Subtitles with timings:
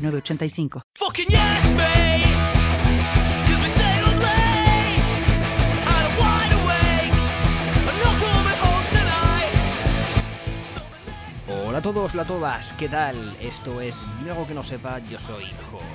[0.00, 0.82] 906985.
[0.94, 2.24] Fucking yes, mate.
[3.48, 5.02] You've been staying up late.
[5.86, 7.14] And I'm wide awake.
[7.88, 9.54] I'm not coming home tonight.
[11.48, 13.36] Hola a todos, hola a todas, ¿qué tal?
[13.40, 15.46] Esto es algo que no sepa, yo soy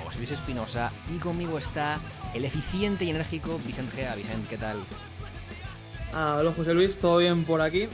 [0.05, 1.99] José Luis Espinosa y conmigo está
[2.33, 4.15] el eficiente y enérgico Vicente Gea.
[4.15, 4.77] Vicente, ¿qué tal?
[6.13, 7.87] Ah, hola José Luis, ¿todo bien por aquí?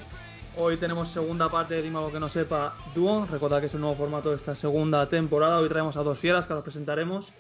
[0.58, 3.26] Hoy tenemos segunda parte de Dime algo que no sepa dúo.
[3.26, 5.60] Recordad que es el nuevo formato de esta segunda temporada.
[5.60, 7.32] Hoy traemos a dos fieras que las presentaremos.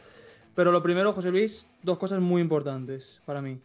[0.55, 3.59] Pero lo primero, José Luis, dos cosas muy importantes para mí.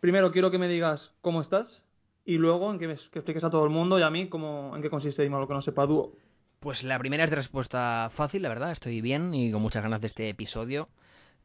[0.00, 1.82] Primero, quiero que me digas cómo estás.
[2.24, 4.72] Y luego, en que, me, que expliques a todo el mundo y a mí cómo,
[4.74, 6.16] en qué consiste Dime algo que no sepa dúo.
[6.58, 10.00] Pues la primera es de respuesta fácil, la verdad, estoy bien y con muchas ganas
[10.00, 10.88] de este episodio.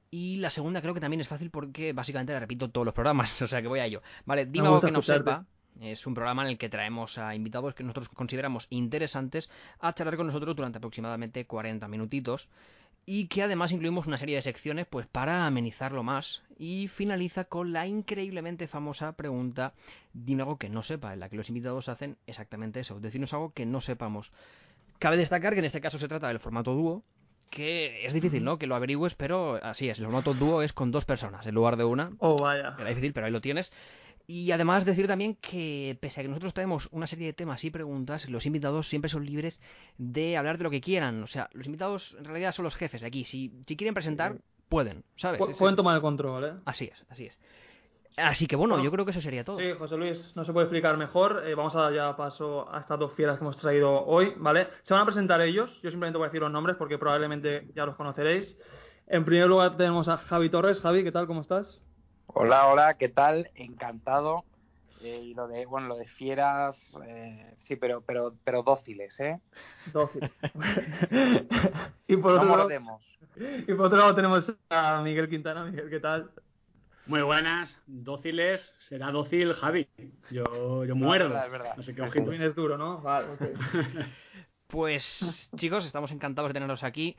[0.09, 3.42] Y la segunda creo que también es fácil porque básicamente la repito todos los programas,
[3.42, 4.02] o sea que voy a ello.
[4.25, 5.45] Vale, gusta que no sepa.
[5.81, 10.16] Es un programa en el que traemos a invitados que nosotros consideramos interesantes a charlar
[10.16, 12.50] con nosotros durante aproximadamente 40 minutitos
[13.06, 17.72] y que además incluimos una serie de secciones pues para amenizarlo más y finaliza con
[17.72, 19.73] la increíblemente famosa pregunta
[20.14, 23.54] dime algo que no sepa, en la que los invitados hacen exactamente eso, decirnos algo
[23.54, 24.32] que no sepamos.
[24.98, 27.04] Cabe destacar que en este caso se trata del formato dúo,
[27.50, 28.58] que es difícil, ¿no?
[28.58, 31.78] Que lo averigües, pero así es, el formato dúo es con dos personas en lugar
[31.78, 32.12] de una.
[32.20, 32.76] Oh, vaya.
[32.80, 33.72] Era difícil, pero ahí lo tienes.
[34.28, 37.70] Y además decir también que pese a que nosotros traemos una serie de temas y
[37.70, 39.62] preguntas, los invitados siempre son libres
[40.00, 41.22] de hablar de lo que quieran.
[41.22, 43.23] O sea, los invitados en realidad son los jefes de aquí.
[43.26, 45.40] Si, si quieren presentar, pueden, ¿sabes?
[45.40, 46.54] Pu- Es- Pueden tomar el control, ¿eh?
[46.66, 47.38] Así es, así es.
[48.17, 49.58] Así que bueno, Bueno, yo creo que eso sería todo.
[49.58, 51.44] Sí, José Luis, no se puede explicar mejor.
[51.45, 54.70] Eh, vamos a dar ya paso a estas dos fieras que hemos traído hoy, ¿vale?
[54.83, 55.82] Se van a presentar ellos.
[55.83, 58.58] Yo simplemente voy a decir los nombres porque probablemente ya los conoceréis.
[59.08, 60.80] En primer lugar tenemos a Javi Torres.
[60.80, 61.28] Javi, ¿qué tal?
[61.28, 61.82] ¿Cómo estás?
[62.38, 63.50] Hola, hola, ¿qué tal?
[63.56, 64.44] Encantado.
[65.02, 69.40] Eh, y lo de, bueno, lo de fieras, eh, sí, pero, pero, pero dóciles, ¿eh?
[69.94, 70.30] Dócil.
[72.08, 73.00] y, por No otro lado,
[73.38, 75.64] y por otro lado tenemos a Miguel Quintana.
[75.64, 76.30] Miguel, ¿qué tal?
[77.06, 79.88] Muy buenas, dóciles, será dócil Javi.
[80.30, 81.30] Yo, yo muerdo.
[81.30, 81.78] verdad, es verdad.
[81.78, 82.26] No sé qué Sí, ojito.
[82.26, 83.00] También es duro, ¿no?
[83.00, 83.28] Vale.
[84.67, 87.16] Pues chicos, estamos encantados de teneros aquí.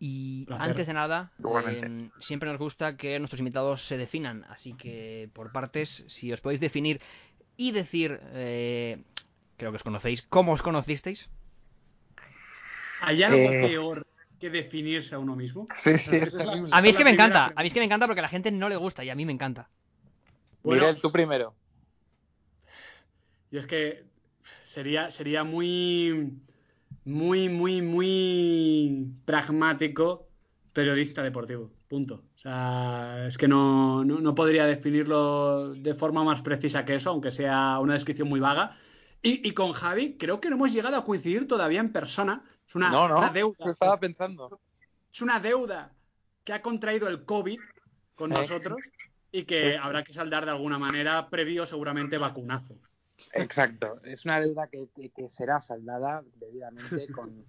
[0.00, 0.70] Y Placer.
[0.70, 1.32] antes de nada,
[1.68, 4.44] eh, siempre nos gusta que nuestros invitados se definan.
[4.48, 7.00] Así que por partes, si os podéis definir
[7.56, 9.02] y decir, eh,
[9.56, 11.30] creo que os conocéis, ¿cómo os conocisteis?
[13.00, 13.60] ¿Hay algo Eh.
[13.60, 14.06] peor
[14.38, 15.66] que definirse a uno mismo?
[15.74, 16.70] Sí, sí, es Esa es la- terrible.
[16.72, 17.60] A mí es que me encanta, pregunta.
[17.60, 19.14] a mí es que me encanta porque a la gente no le gusta y a
[19.16, 19.68] mí me encanta.
[20.62, 21.54] Bueno, Miguel, tú primero.
[23.50, 24.04] Yo es que
[24.64, 26.34] sería, sería muy,
[27.04, 30.26] muy, muy, muy pragmático
[30.72, 31.70] periodista deportivo.
[31.86, 32.24] Punto.
[32.34, 37.10] O sea, es que no, no, no podría definirlo de forma más precisa que eso,
[37.10, 38.76] aunque sea una descripción muy vaga.
[39.22, 42.42] Y, y con Javi, creo que no hemos llegado a coincidir todavía en persona.
[42.66, 43.70] Es una, no, no, una deuda.
[43.70, 44.60] estaba pensando.
[45.12, 45.92] es una deuda
[46.44, 47.58] que ha contraído el COVID
[48.14, 48.36] con Sí.
[48.38, 48.78] nosotros
[49.30, 52.76] y que habrá que saldar de alguna manera previo seguramente vacunazo.
[53.34, 57.44] Exacto, es una deuda que, que- que será saldada debidamente con,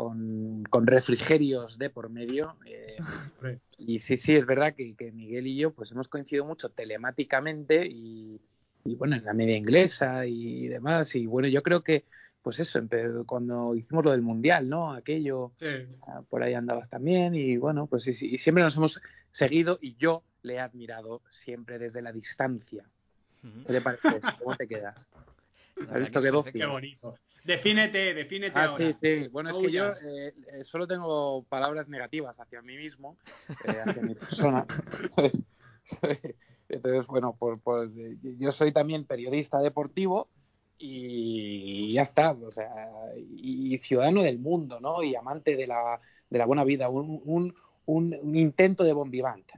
[0.00, 2.56] con, con refrigerios de por medio.
[2.66, 2.96] eh,
[3.76, 7.86] y sí, sí, es verdad que, que Miguel y yo pues hemos coincidido mucho telemáticamente
[7.86, 8.40] y,
[8.84, 11.14] y, bueno, en la media inglesa y demás.
[11.14, 12.04] Y bueno, yo creo que
[12.42, 12.80] pues eso,
[13.26, 14.94] cuando hicimos lo del Mundial, ¿no?
[14.94, 15.66] Aquello, Sí.
[16.06, 19.00] ah, por ahí andabas también y bueno, pues sí, sí, y siempre nos hemos
[19.30, 22.84] seguido y yo le he admirado siempre desde la distancia.
[23.66, 24.20] ¿Qué te parece?
[24.38, 25.06] ¿Cómo te quedas?
[25.76, 26.52] La ¿Has verdad visto que?
[26.58, 27.14] Qué bonito.
[27.50, 28.92] Defínete, defínete Ah, ahora.
[28.92, 29.28] sí, sí.
[29.28, 33.18] Bueno, es que yo eh, eh, solo tengo palabras negativas hacia mí mismo,
[33.64, 34.64] eh, hacia mi persona.
[36.68, 37.90] Entonces, bueno, por, por-
[38.38, 40.28] yo soy también periodista deportivo
[40.78, 42.70] y ya está, o sea,
[43.16, 45.02] y, y ciudadano del mundo, ¿no?
[45.02, 47.54] Y amante de la, de la buena vida, un, un,
[47.86, 49.54] un- un intento de bombivante.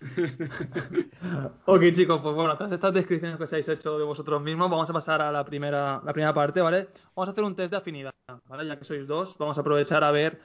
[1.66, 4.88] Ok, chicos, pues bueno, tras estas descripciones que os habéis hecho de vosotros mismos, vamos
[4.88, 6.88] a pasar a la primera, la primera parte, ¿vale?
[7.14, 8.12] Vamos a hacer un test de afinidad,
[8.46, 8.66] ¿vale?
[8.66, 10.40] Ya que sois dos, vamos a aprovechar a ver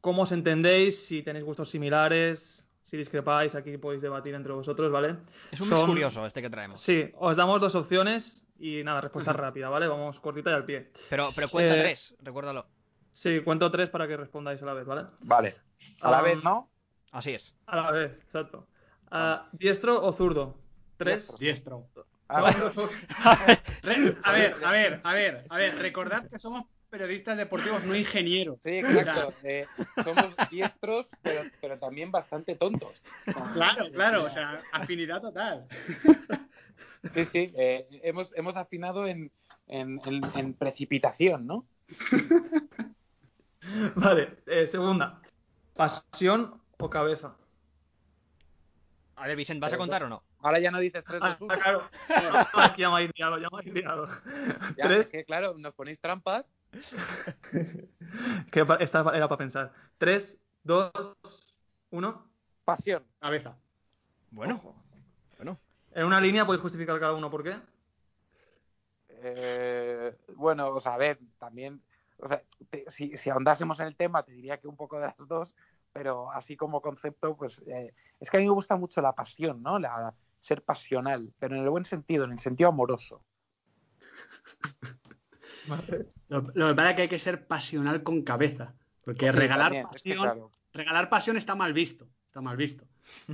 [0.00, 5.16] cómo os entendéis, si tenéis gustos similares, si discrepáis, aquí podéis debatir entre vosotros, ¿vale?
[5.52, 6.80] Es un mix Son- curioso este que traemos.
[6.80, 9.88] Sí, os damos dos opciones y nada, respuesta rápida, ¿vale?
[9.88, 10.90] Vamos cortita y al pie.
[11.10, 12.66] Pero, pero cuenta Eh, tres, recuérdalo.
[13.12, 15.06] Sí, cuento tres para que respondáis a la vez, ¿vale?
[15.20, 15.54] Vale.
[16.00, 16.68] A la Ah, vez, ¿no?
[17.14, 17.54] Así es.
[17.66, 18.66] A la vez, exacto.
[19.08, 20.56] Ah, ¿Diestro o zurdo?
[20.96, 21.32] Tres.
[21.38, 21.86] Diestro.
[22.26, 22.56] A ver,
[24.24, 28.60] A ver, a ver, a ver, a ver, recordad que somos periodistas deportivos, no ingenieros.
[28.62, 29.32] sí, exacto.
[29.44, 29.64] eh,
[30.02, 33.00] somos diestros, pero, pero también bastante tontos.
[33.52, 35.68] Claro, claro, o sea, afinidad total.
[37.12, 37.52] Sí, sí.
[37.56, 39.30] eh, hemos, hemos afinado en,
[39.68, 41.64] en, en- en precipitación, ¿no?
[43.94, 45.20] Vale, eh, segunda.
[45.74, 47.34] ¿Pasión o cabeza?
[49.16, 50.22] A ver, Vicent, ¿vas a Pero- contar o no?
[50.40, 51.54] Ahora ya no dices 3, Ah, 2, 1.
[51.56, 51.88] claro.
[52.54, 54.08] Aquí ya me habéis liado, ya me habéis liado.
[54.76, 55.06] Ya, Tres.
[55.06, 56.44] es que, claro, nos ponéis trampas.
[58.52, 59.72] Que esta era para pensar.
[59.98, 60.92] Tres, dos,
[61.90, 62.28] uno.
[62.64, 63.02] Pasión.
[63.18, 63.56] Cabeza.
[64.30, 64.74] Bueno, Ojo.
[65.36, 65.58] bueno.
[65.92, 67.56] En una línea podéis justificar cada uno por qué.
[69.08, 71.80] Eh, bueno, o sea, a ver, también,
[72.18, 75.06] o sea, te- si, si ahondásemos en el tema, te diría que un poco de
[75.06, 75.54] las dos,
[75.94, 79.62] pero así como concepto, pues eh, es que a mí me gusta mucho la pasión,
[79.62, 79.78] ¿no?
[79.78, 83.22] La, ser pasional, pero en el buen sentido, en el sentido amoroso.
[86.28, 88.74] Lo, lo que pasa es que hay que ser pasional con cabeza.
[89.02, 92.06] Porque Sí, regalar también, es que, pasión, claro, regalar pasión está mal visto.
[92.26, 92.84] Está mal visto.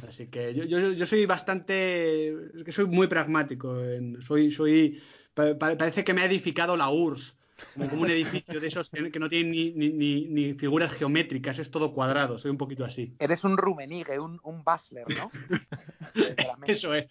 [0.07, 2.29] Así que yo, yo, yo soy bastante.
[2.57, 3.83] Es que soy muy pragmático.
[3.85, 5.03] en- soy, soy.
[5.35, 7.37] pa- pa- parece que me ha edificado la URSS.
[7.75, 11.59] Como, como un edificio de esos que, que no tienen ni, ni, ni- figuras geométricas,
[11.59, 12.39] es todo cuadrado.
[12.39, 13.15] Soy un poquito así.
[13.19, 15.31] Eres un Rummenigge, un, un Basler, ¿no?
[16.67, 17.07] Eso es.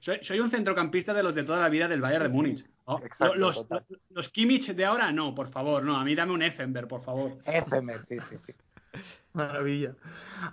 [0.00, 2.64] Soy, soy- un centrocampista de los de toda la vida del Bayern de Múnich.
[2.86, 2.98] ¿no?
[3.04, 5.96] exacto, los, los, los Kimmich de ahora, no, por favor, no.
[5.96, 7.38] A mí dame un Effenberg, por favor.
[7.44, 8.52] Efemer, sí, sí, sí.
[9.32, 9.94] Maravilla.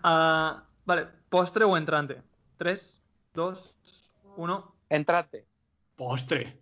[0.03, 2.21] Ah, vale, postre o entrante.
[2.57, 2.99] Tres,
[3.33, 3.77] dos,
[4.37, 4.75] uno.
[4.89, 5.45] Entrante,
[5.95, 6.57] Postre.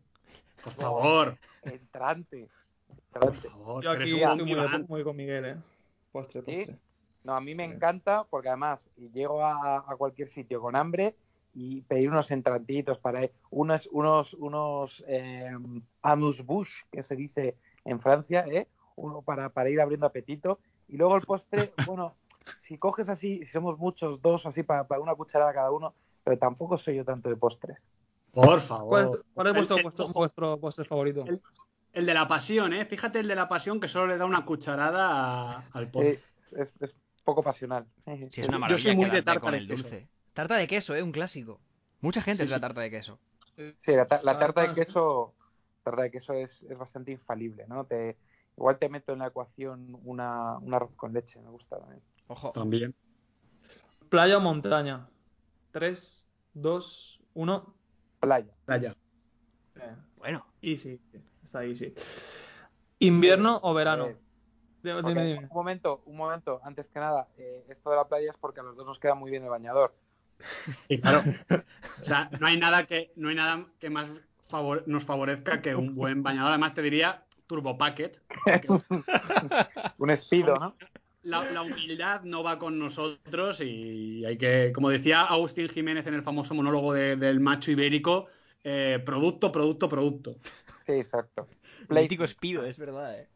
[0.63, 1.37] Por favor.
[1.63, 2.47] entrante,
[3.11, 3.49] Por entrante.
[3.49, 3.83] favor.
[3.83, 4.85] Yo aquí un estoy muy, Iván.
[4.87, 5.55] muy con Miguel, ¿eh?
[6.11, 6.55] Postre, ¿Sí?
[6.55, 6.77] postre.
[7.23, 7.73] No, a mí me Sí.
[7.73, 11.15] encanta porque además llego a, a cualquier sitio con hambre
[11.53, 15.51] y pedir unos entrantitos para unos unos unos eh,
[16.01, 17.55] amuse-bouche que se dice
[17.85, 18.67] en Francia, ¿eh?
[18.95, 22.15] Uno para, para ir abriendo apetito y luego el postre, bueno,
[22.59, 25.93] si coges así, si somos muchos, dos así para, para una cucharada cada uno,
[26.23, 27.77] pero tampoco soy yo tanto de postres.
[28.31, 28.87] Por favor.
[28.89, 31.23] ¿Cuál es, cuál es vuestro, vuestro, vuestro postre favorito?
[31.27, 31.41] El-
[31.93, 32.85] El de la pasión, ¿eh?
[32.85, 36.13] Fíjate el de la pasión que solo le da una cucharada a- al postre.
[36.13, 36.23] Eh,
[36.57, 37.85] es, es poco pasional.
[38.31, 39.83] Sí, es una Yo maravilla soy muy de tarta con de el queso.
[39.83, 40.09] dulce.
[40.33, 41.03] Tarta de queso, ¿eh?
[41.03, 41.61] Un clásico.
[42.01, 42.61] Mucha gente Sí, es la sí.
[42.61, 43.19] tarta de queso.
[43.55, 45.35] Sí, la, ta- la tarta de queso,
[45.83, 47.85] tarta de queso es, es bastante infalible, ¿no?
[47.85, 48.17] Te,
[48.57, 52.01] igual te meto en la ecuación una, un arroz con leche, me gusta también.
[52.27, 52.51] Ojo.
[52.51, 52.95] También.
[54.09, 55.07] Playa o montaña.
[55.71, 57.75] Tres, dos, uno.
[58.19, 58.51] Playa.
[58.65, 58.95] Playa.
[59.75, 60.45] Eh, Bueno.
[60.61, 60.99] easy.
[61.43, 61.93] Está easy.
[62.99, 64.07] ¿Invierno o verano?
[64.07, 64.17] Eh,
[64.81, 65.39] Dime, porque- dime, dime.
[65.49, 68.63] Un momento, un momento, antes que nada, eh, esto de la playa es porque a
[68.63, 69.93] los dos nos queda muy bien el bañador.
[70.89, 71.23] Y claro.
[72.01, 74.09] O sea, no hay nada que, no hay nada que más
[74.49, 76.49] favor- nos favorezca que un buen bañador.
[76.49, 78.19] Además, te diría Turbo Packet.
[79.97, 80.75] Un espido, ¿no?
[81.23, 86.15] La, la humildad no va con nosotros y hay que, como decía Agustín Jiménez en
[86.15, 88.27] el famoso monólogo de- del macho ibérico,
[88.65, 90.35] eh, producto, producto, producto.
[90.85, 91.47] Sí, exacto.
[91.89, 93.29] Mítico espido, es verdad, ¿eh?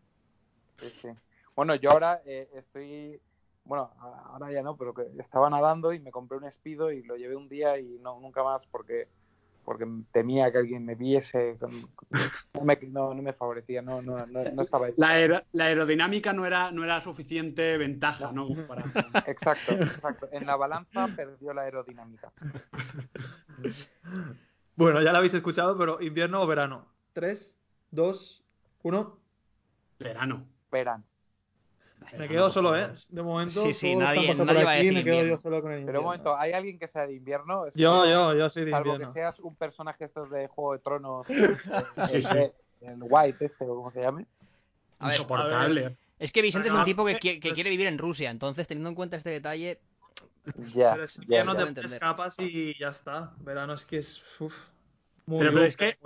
[0.79, 1.09] Sí, sí.
[1.55, 3.19] Bueno, yo ahora eh, estoy,
[3.63, 7.15] bueno, ahora ya no, pero que estaba nadando y me compré un espido y lo
[7.15, 9.07] llevé un día y no nunca más porque
[9.65, 11.89] porque temía que alguien me viese, con-
[12.53, 14.93] no me, no, no me favorecía, no, no, no, no estaba ahí.
[14.95, 18.47] La, aer- la aerodinámica no era, no era suficiente ventaja, ¿no?
[18.65, 18.85] Para-
[19.27, 20.29] Exacto, exacto.
[20.31, 22.31] En la balanza perdió la aerodinámica.
[24.75, 26.85] Bueno, ya lo habéis escuchado, pero invierno o verano.
[27.17, 27.55] Tres,
[27.89, 28.43] dos,
[28.83, 29.17] uno.
[29.97, 30.45] Verano.
[30.71, 31.03] Verano.
[32.15, 32.93] Me quedo solo, ¿eh?
[33.09, 33.59] De momento.
[33.63, 35.35] Sí, sí, nadie- nadie va a decir me quedo invierno.
[35.37, 35.99] yo solo con el Pero invierno.
[36.01, 37.65] un momento, ¿hay alguien que sea de invierno?
[37.65, 39.13] Es- Yo, yo, yo soy de Salvo que invierno.
[39.13, 41.57] seas un personaje estos de Juego de Tronos, eh,
[42.05, 42.37] Sí, el, sí.
[42.81, 44.27] el White este, o como se llame.
[44.99, 45.97] A ver, Insoportable.
[46.19, 48.89] Es que Vicente es un tipo que, qui- que quiere vivir en Rusia, entonces teniendo
[48.89, 49.79] en cuenta este detalle,
[50.75, 51.73] Ya, Pero es ya, invierno ya.
[51.73, 53.33] te escapas y ya está.
[53.39, 54.23] Verano es que es.
[54.39, 54.53] Uf,
[55.27, 55.97] muy Pero- pero es que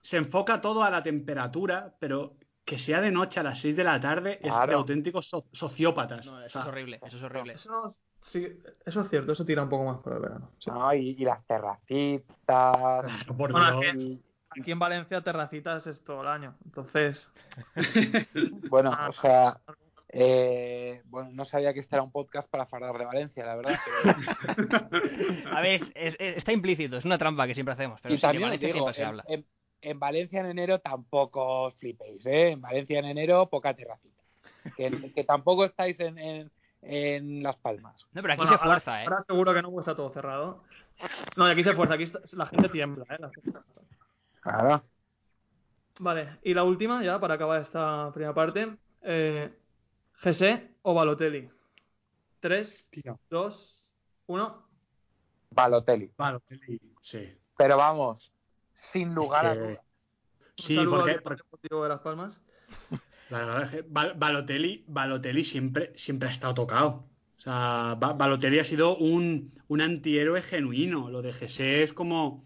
[0.00, 2.34] se- enfoca todo a la temperatura, pero
[2.64, 6.26] que sea de noche a las 6 de la tarde es de auténticos so- sociópatas.
[6.26, 7.52] no, O eso sea, es horrible, eso es horrible.
[7.54, 7.88] Eso,
[8.20, 8.46] sí,
[8.84, 10.50] eso es cierto, eso tira un poco más por el verano.
[10.58, 10.70] sí.
[10.70, 10.92] ¿no?
[10.94, 12.26] Y, y las terracitas.
[12.44, 13.94] claro, por Bueno, Dios.
[13.96, 14.22] y-
[14.60, 16.56] Aquí en Valencia terracitas es todo el año.
[16.64, 17.30] Entonces,
[18.70, 19.08] bueno, Ah.
[19.10, 19.60] o sea,
[20.10, 23.76] eh, bueno, no sabía que este era un podcast para fardar de Valencia, la verdad.
[23.84, 24.78] pero-
[25.56, 28.44] A ver, es- es- está implícito, es una trampa que siempre hacemos, pero y también
[28.44, 29.24] os Valencia digo, siempre se en, habla.
[29.28, 29.46] en-
[29.80, 32.50] en Valencia en enero tampoco os flipéis, ¿eh?
[32.50, 34.22] En Valencia en enero poca terracita.
[34.76, 36.50] Que, que tampoco estáis en, en-
[36.82, 38.06] en Las Palmas.
[38.12, 39.06] No, pero aquí Bueno, se fuerza, ahora, ¿eh?
[39.08, 40.64] Ahora seguro que no está todo cerrado.
[41.36, 43.16] No, aquí se fuerza, aquí está- la gente tiembla, ¿eh?
[43.20, 43.60] La gente-
[44.40, 44.82] Claro.
[46.00, 48.76] Vale, y la última, ya para acabar esta primera parte.
[49.02, 49.50] Eh,
[50.18, 51.48] Gese o Balotelli.
[52.40, 53.18] 3, Tío.
[53.30, 53.92] 2,
[54.26, 54.62] 1.
[55.50, 56.10] Balotelli.
[56.16, 57.36] Balotelli, sí.
[57.56, 58.32] Pero vamos,
[58.72, 59.78] sin lugar a que- dudas.
[60.56, 62.40] Sí, porque, al porque- Deportivo de Las Palmas.
[63.30, 67.04] la verdad es que Bal- Balotelli, Balotelli siempre, siempre ha estado tocado.
[67.38, 71.10] O sea, Ba- Balotelli ha sido un, un antihéroe genuino.
[71.10, 72.44] Lo de Jesse es como,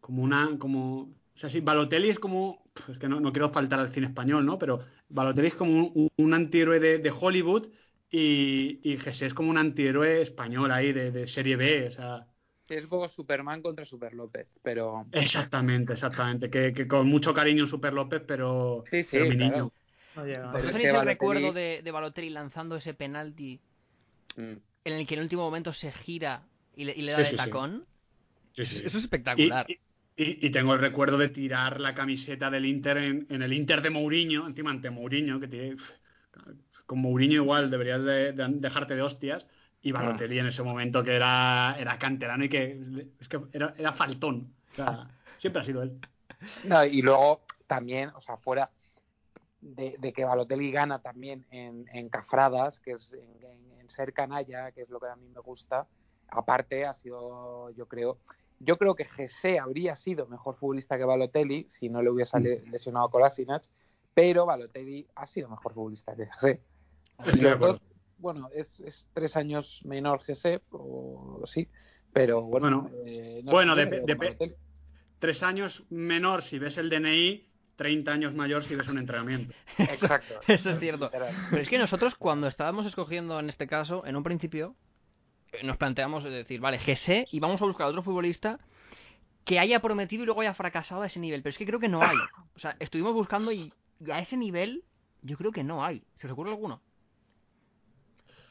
[0.00, 3.80] como una, como, o sea, sí, Balotelli es como, es que no, no quiero faltar
[3.80, 4.58] al cine español, ¿no?
[4.58, 7.68] Pero Balotelli es como un, un antihéroe de, de Hollywood
[8.10, 11.88] y, y Jesse es como un antihéroe español ahí de, de serie B.
[11.88, 12.26] O sea,
[12.68, 16.50] Es como Superman contra Super López, pero exactamente, exactamente.
[16.50, 19.36] Que, que con mucho cariño Super López, pero, Sí, sí, pero mi claro.
[19.36, 19.72] niño.
[20.14, 20.58] No llega.
[20.58, 23.60] Pero ¿Vosotros es tenéis el Balotelli- recuerdo de, de Balotelli lanzando ese penalti
[24.36, 26.46] mm, en el que en el último momento se gira
[26.76, 27.86] y le, y le da Sí, de sí, tacón?
[28.52, 28.84] Sí, sí, sí.
[28.84, 29.72] Eso es Y, espectacular.
[29.72, 29.80] y-
[30.22, 33.82] y- y tengo el recuerdo de tirar la camiseta del Inter en, en el Inter
[33.82, 35.76] de Mourinho, encima ante Mourinho, que tiene,
[36.86, 39.46] con Mourinho igual deberías de, de- dejarte de hostias,
[39.82, 42.78] y Balotelli en ese momento que era, era canterano y que
[43.18, 44.54] es que era, era faltón.
[44.72, 45.08] O sea,
[45.38, 45.98] siempre ha sido él.
[46.64, 48.70] No, y luego también, o sea, fuera
[49.60, 54.12] de, de que Balotelli gana también en, en cafradas, que es en, en- en ser
[54.12, 55.86] canalla, que es lo que a mí me gusta.
[56.28, 58.18] Aparte, ha sido, yo creo,
[58.60, 62.62] yo creo que Gese habría sido mejor futbolista que Balotelli si no le hubiese le-
[62.70, 63.64] lesionado a Kolasinac,
[64.14, 66.60] pero Balotelli ha sido mejor futbolista que Gese.
[68.18, 71.68] Bueno, es, es tres años menor Gese, o sí,
[72.12, 72.82] pero bueno.
[72.82, 74.54] Bueno, eh, no, bueno, yo me depe- quedo con depe- Balotelli.
[75.18, 79.54] Tres años menor si ves el DNI, 30 años mayor si ves un entrenamiento.
[79.78, 80.40] Exacto.
[80.46, 81.10] Eso es cierto.
[81.10, 81.26] Pero
[81.62, 84.76] es que nosotros cuando estábamos escogiendo en este caso, en un principio,
[85.62, 88.58] nos planteamos decir, vale, Gese y vamos a buscar otro futbolista
[89.44, 91.42] que haya prometido y luego haya fracasado a ese nivel.
[91.42, 92.18] Pero es que creo que no hay.
[92.54, 93.72] O sea, estuvimos buscando y,
[94.10, 94.84] a ese nivel
[95.22, 96.04] yo creo que no hay.
[96.16, 96.80] ¿Se os ocurre alguno?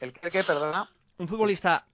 [0.00, 0.90] ¿El que, que, perdona?
[1.18, 1.86] Un futbolista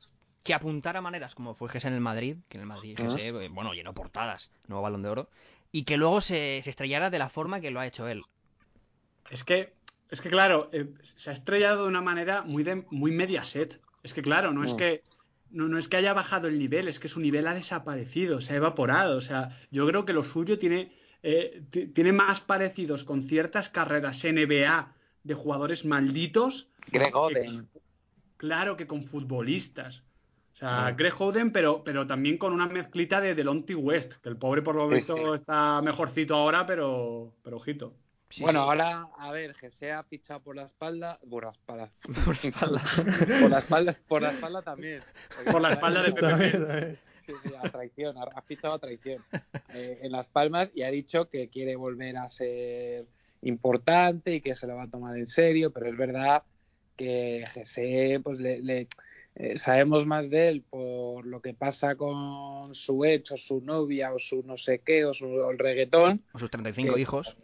[0.42, 2.96] que apuntara maneras como fue Gese en el Madrid, que en el Madrid.
[2.96, 5.30] Gese, eh, bueno, llenó portadas, nuevo balón de oro,
[5.72, 8.22] y que luego se, se estrellara de la forma que lo ha hecho él.
[9.30, 9.74] Es que,
[10.10, 13.80] es que claro, eh, se ha estrellado de una manera muy, de, muy mediaset.
[14.06, 15.02] Es que claro, no es que
[15.50, 18.52] no, no es que haya bajado el nivel, es que su nivel ha desaparecido, se
[18.52, 19.16] ha evaporado.
[19.16, 20.92] O sea, yo creo que lo suyo tiene,
[21.24, 24.92] eh, ti- tiene más parecidos con ciertas carreras NBA
[25.24, 27.68] de jugadores malditos, Greg que- Oden.
[28.36, 30.04] claro que con futbolistas.
[30.52, 30.92] O sea.
[30.92, 34.76] Greg Oden, pero, pero también con una mezclita de Delonte West, que el pobre por
[34.76, 35.22] lo Sí, visto sí.
[35.34, 37.92] está mejorcito ahora, pero, pero ojito.
[38.28, 38.68] Sí, bueno, sí.
[38.68, 41.18] ahora, a ver, Gese ha fichado por la espalda.
[41.30, 41.90] Por la espalda.
[42.24, 42.82] Por la espalda.
[43.40, 45.00] por la espalda, por la espalda también.
[45.50, 46.20] Por la espalda de Pepe.
[46.28, 46.98] También, también.
[47.26, 49.24] Sí, sí, a traición, ha, ha fichado a traición
[49.74, 53.06] eh, en Las Palmas y ha dicho que quiere volver a ser
[53.42, 56.42] importante y que se lo va a tomar en serio, pero es verdad
[56.96, 58.88] que Gese, pues le, le-
[59.38, 64.14] eh, sabemos más de él por lo que pasa con su ex o su novia
[64.14, 66.22] o su no sé qué o, su, o el reggaetón.
[66.32, 67.36] Con sus 35 que- hijos.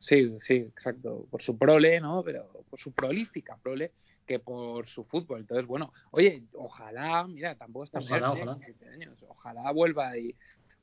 [0.00, 2.22] Sí, sí, exacto, por su prole, ¿no?
[2.24, 3.92] Pero por su prolífica prole
[4.26, 5.40] que por su fútbol.
[5.40, 8.54] Entonces, bueno, oye, ojalá, mira, tampoco está Ojalá, mayor, ojalá.
[8.54, 10.34] 17 años, ojalá vuelva y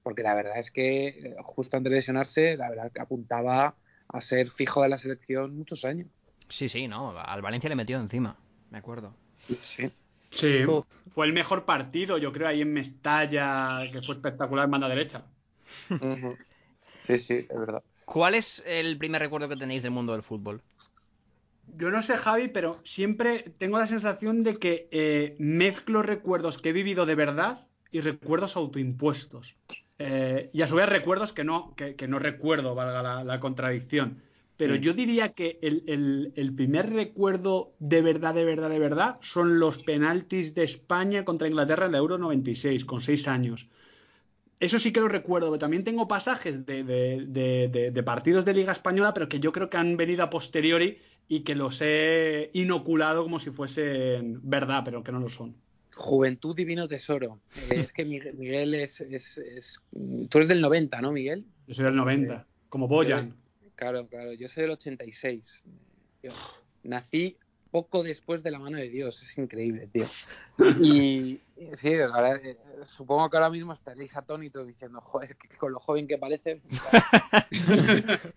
[0.04, 3.76] porque la verdad es que eh, justo antes de lesionarse, la verdad que apuntaba
[4.08, 6.08] a ser fijo de la selección muchos años.
[6.48, 7.18] Sí, sí, no.
[7.20, 8.38] Al Valencia le metió encima.
[8.70, 9.14] Me acuerdo.
[9.66, 9.92] Sí.
[10.32, 10.86] Sí, Uf.
[11.14, 15.26] fue el mejor partido, yo creo, ahí en Mestalla, que fue espectacular en banda derecha.
[17.04, 17.84] Sí, sí, es verdad.
[18.08, 20.64] ¿Cuál es el primer recuerdo que tenéis del mundo del fútbol?
[21.66, 26.70] Yo no sé, Javi, pero siempre tengo la sensación de que eh, mezclo recuerdos que
[26.70, 29.58] he vivido de verdad y recuerdos autoimpuestos.
[30.00, 33.40] Eh, y a su vez recuerdos que no, que, que no recuerdo, valga la, la
[33.40, 34.24] contradicción.
[34.56, 39.18] Pero yo diría que el, el- el primer recuerdo de verdad, de verdad, de verdad
[39.22, 43.68] son los penaltis de España contra Inglaterra en la Euro 96, con seis años.
[44.60, 48.44] Eso sí que lo recuerdo, pero también tengo pasajes de, de- de- de- de partidos
[48.44, 50.98] de Liga Española, pero que yo creo que han venido a posteriori
[51.28, 55.56] y que los he inoculado como si fuesen verdad, pero que no lo son.
[55.96, 57.40] Juventud Divino Tesoro.
[57.70, 59.80] Eh, es que Miguel, Miguel es, es, es-
[60.30, 61.44] Tú eres del 90, ¿no, Miguel?
[61.68, 63.36] Yo soy del 90, como Boyan.
[63.76, 65.62] Claro, claro, yo soy del 86.
[66.24, 66.32] Yo
[66.84, 70.06] nací poco después de la mano de Dios, es increíble, tío.
[70.82, 71.40] Y
[71.76, 72.58] sí, ahora, eh,
[72.88, 76.62] supongo que ahora mismo estaréis atónitos diciendo, joder, que con lo joven que parece.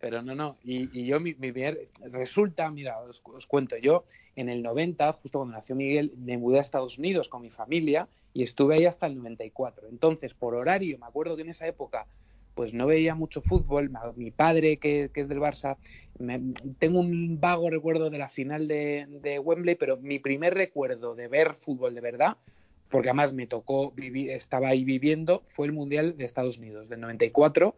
[0.00, 0.56] Pero no, no.
[0.64, 1.88] Y, y yo, mi, mi primer.
[2.10, 4.04] Resulta, mira, os, os cuento, yo
[4.36, 8.08] en el 90, justo cuando nació Miguel, me mudé a Estados Unidos con mi familia
[8.32, 9.88] y estuve ahí hasta el 94.
[9.88, 12.06] Entonces, por horario, me acuerdo que en esa época
[12.54, 13.90] pues no veía mucho fútbol.
[14.16, 15.78] Mi padre, que, que es del Barça,
[16.18, 16.40] me-
[16.78, 21.28] tengo un vago recuerdo de la final de, de Wembley, pero mi primer recuerdo de
[21.28, 22.36] ver fútbol de verdad,
[22.88, 27.00] porque además me tocó, vivir, estaba ahí viviendo, fue el Mundial de Estados Unidos del
[27.00, 27.76] 94,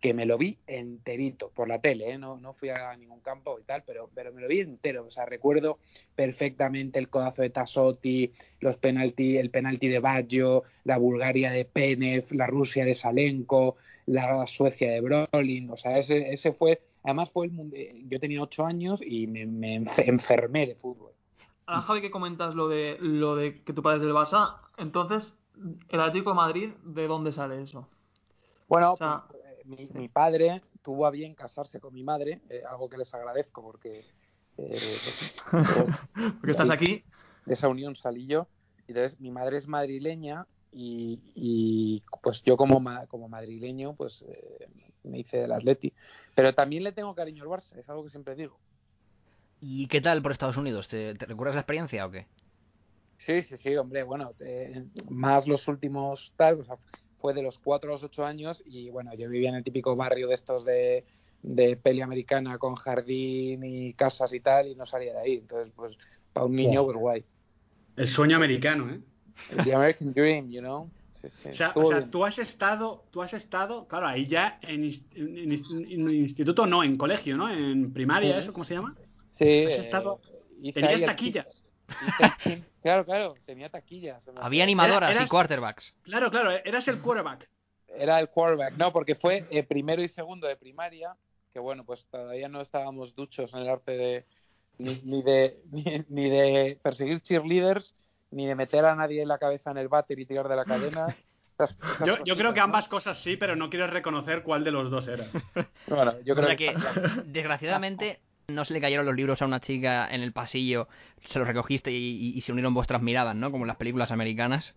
[0.00, 2.18] que me lo vi enterito por la tele, ¿eh?
[2.18, 5.04] no, no fui a ningún campo y tal, pero, pero me lo vi entero.
[5.06, 5.78] O sea, recuerdo
[6.14, 12.26] perfectamente el codazo de Tassotti, los penalti, el penalti de Baggio, la Bulgaria de Penev,
[12.32, 13.76] la Rusia de Salenko,
[14.06, 15.70] la Suecia de Brolin.
[15.70, 16.80] O sea, ese, ese fue.
[17.02, 21.12] Además, fue el mundi- Yo tenía ocho años y me, me enfe- enfermé de fútbol.
[21.66, 25.38] Ahora, Javi, que comentas lo de, lo de que tu padre es del Barça, entonces,
[25.88, 27.88] el Atlético de Madrid, ¿de dónde sale eso?
[28.68, 29.37] Bueno, O sea, pues, eh,
[29.68, 33.62] mi, mi padre tuvo a bien casarse con mi madre, eh, algo que les agradezco
[33.62, 34.06] porque
[34.58, 35.16] eh, pues,
[36.14, 37.04] Porque estás aquí.
[37.44, 38.48] de esa unión salí yo.
[38.86, 44.22] Y Entonces, mi madre es madrileña y, y, pues yo como, ma- como madrileño pues
[44.22, 44.68] eh,
[45.04, 45.94] me hice del Atleti.
[46.34, 48.60] Pero también le tengo cariño al Barça, es algo que siempre digo.
[49.60, 50.88] ¿Y qué tal por Estados Unidos?
[50.88, 52.26] ¿Te, te recuerdas la experiencia o qué?
[53.18, 56.78] Sí, sí, sí, hombre, bueno, eh, más los últimos tal, sea,
[57.20, 59.94] fue de los 4 a los 8 años y bueno, yo vivía en el típico
[59.96, 61.04] barrio de estos de,
[61.42, 65.34] de peli americana con jardín y casas y tal y no salía de ahí.
[65.34, 65.96] Entonces, pues
[66.32, 67.24] para un niño, pues guay.
[67.96, 69.00] El sueño americano, ¿eh?
[69.64, 70.90] The American Dream, you know.
[71.20, 74.60] Sí, sí, O sea, o sea, tú has estado, tú has estado, claro, ahí ya
[74.62, 77.50] en, en- en inst- en instituto, no, en colegio, ¿no?
[77.50, 78.42] En primaria, Sí.
[78.44, 78.94] ¿eso cómo se llama?
[79.34, 80.20] Sí, has eh, estado-
[80.62, 81.64] hice tenías taquillas.
[82.82, 84.24] claro, claro, tenía taquillas.
[84.36, 85.94] Había animadoras y eras- quarterbacks.
[86.02, 87.48] Claro, claro, eras el quarterback.
[87.88, 91.16] Era el quarterback, no, porque fue eh, primero y segundo de primaria,
[91.52, 94.26] que bueno, pues todavía no estábamos duchos en el arte de
[94.78, 97.94] ni, ni de ni, ni de perseguir cheerleaders,
[98.30, 100.64] ni de meter a nadie en la cabeza en el váter y tirar de la
[100.64, 101.06] cadena.
[101.54, 102.64] Esas- esas Yo, yo creo que ¿no?
[102.64, 105.24] ambas cosas sí, pero no quiero reconocer cuál de los dos era.
[105.88, 106.76] Bueno, yo O creo sea que,
[107.24, 110.88] desgraciadamente, no se le cayeron los libros a una chica en el pasillo,
[111.24, 113.50] se los recogiste y, y- y se unieron vuestras miradas, ¿no?
[113.50, 114.74] Como en las películas americanas.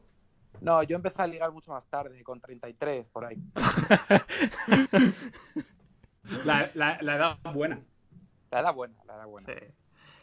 [0.59, 3.37] No, yo empecé a ligar mucho más tarde, con 33 por ahí.
[6.45, 7.81] La, la- la edad buena.
[8.51, 9.47] La edad buena, la edad buena.
[9.47, 9.53] Sí.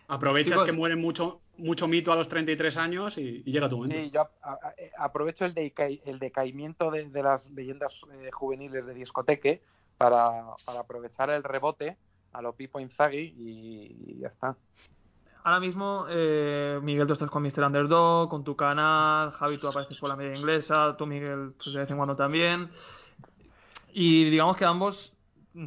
[0.07, 0.65] Aprovechas Chicos.
[0.67, 3.97] que muere mucho, mucho mito a los 33 años y, y llega tu momento.
[3.97, 8.31] Sí, yo a- a- a- aprovecho el, deca- el decaimiento de, de las leyendas eh,
[8.33, 9.63] juveniles de discoteque
[9.99, 11.97] para, para aprovechar el rebote
[12.33, 14.57] a lo Pipo Inzaghi y, ya está.
[15.45, 17.65] Ahora mismo, eh, Miguel, tú estás con Mr.
[17.65, 21.81] Underdog, con tu canal, Javi, tú apareces por la media inglesa, tú, Miguel, pues de
[21.81, 22.69] vez en cuando también.
[23.95, 25.15] Y digamos que ambos,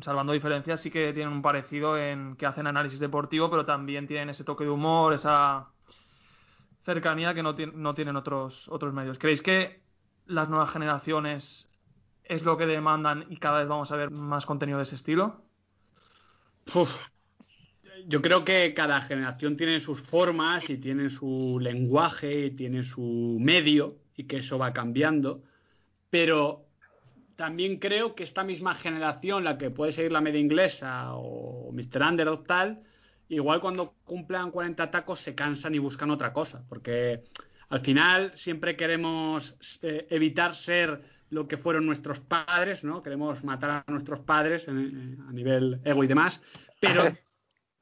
[0.02, 4.30] salvando diferencias, sí que tienen un parecido en que hacen análisis deportivo, pero también tienen
[4.30, 5.68] ese toque de humor, esa
[6.84, 9.18] cercanía que no, tien- no tienen otros medios.
[9.18, 9.82] ¿Creéis que
[10.26, 11.70] las nuevas generaciones
[12.24, 15.42] es lo que demandan y cada vez vamos a ver más contenido de ese estilo?
[18.08, 23.38] Yo creo que cada generación tiene sus formas y tiene su lenguaje y tiene su
[23.40, 25.44] medio y que eso va cambiando.
[26.10, 26.66] Pero
[27.36, 32.02] también creo que esta misma generación, la que puede seguir la media inglesa o Mr.
[32.02, 32.84] Underdog tal,
[33.30, 36.64] igual cuando cumplan 40 tacos se cansan y buscan otra cosa.
[36.68, 37.24] Porque
[37.70, 43.02] al final siempre queremos eh, evitar ser lo que fueron nuestros padres, ¿no?
[43.02, 46.42] Queremos matar a nuestros padres en- en- a nivel ego y demás,
[46.80, 47.04] pero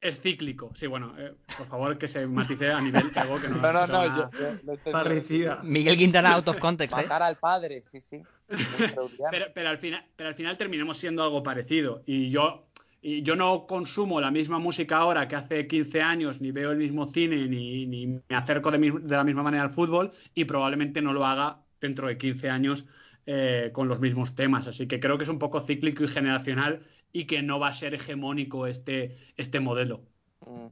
[0.00, 0.72] es cíclico.
[0.74, 3.86] Sí, bueno, eh, por favor que se matice a nivel ego, que no, No, no,
[3.86, 4.92] no, yo, yo.
[4.92, 5.60] Parricida.
[5.62, 7.02] Miguel Quintana out of context, ¿eh?
[7.02, 8.22] Matar al padre, sí, sí.
[9.30, 12.02] Pero, pero al final, pero al final terminamos siendo algo parecido.
[12.06, 12.66] Y yo,
[13.02, 16.76] y yo no consumo la misma música ahora que hace 15 años, ni veo el
[16.78, 20.44] mismo cine, ni, ni me acerco de, mi- de la misma manera al fútbol, y
[20.46, 22.86] probablemente no lo haga dentro de 15 años
[23.26, 24.66] eh, con los mismos temas.
[24.66, 27.72] Así que creo que es un poco cíclico y generacional y que no va a
[27.72, 30.02] ser hegemónico este, este modelo.
[30.46, 30.66] Mm,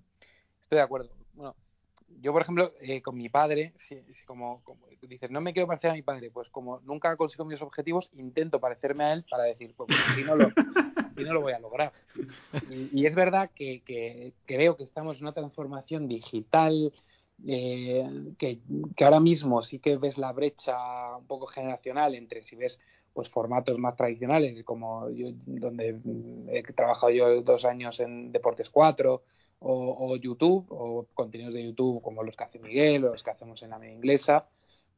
[0.62, 1.11] Estoy de acuerdo.
[1.34, 1.56] Bueno,
[2.20, 5.90] yo, por ejemplo, eh, con mi padre, sí, como, como dices, no me quiero parecer
[5.90, 9.74] a mi padre, pues como nunca consigo mis objetivos, intento parecerme a él para decir,
[9.76, 10.48] pues, pues, si no lo,
[11.16, 11.92] si no lo voy a lograr.
[12.70, 16.92] Y, es verdad que, que- que que estamos en una transformación digital,
[17.46, 18.61] eh, que,
[19.05, 22.81] ahora mismo sí que ves la brecha un poco generacional entre si ves
[23.12, 28.70] pues formatos más tradicionales, como yo, donde mm, he trabajado yo dos años en Deportes
[28.70, 29.22] 4,
[29.61, 33.31] o, o YouTube, o contenidos de YouTube como los que hace Miguel, o los que
[33.31, 34.48] hacemos en la media inglesa.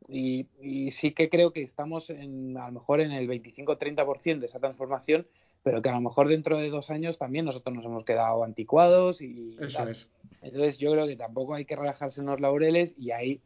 [0.08, 4.46] Y, y sí que creo que estamos en, a lo mejor en el 25-30% de
[4.46, 5.26] esa transformación,
[5.62, 9.20] pero que a lo mejor dentro de dos años también nosotros nos hemos quedado anticuados
[9.20, 9.90] y Eso tal.
[9.90, 10.08] es.
[10.42, 13.40] Entonces yo creo que tampoco hay que relajarse en los laureles y hay,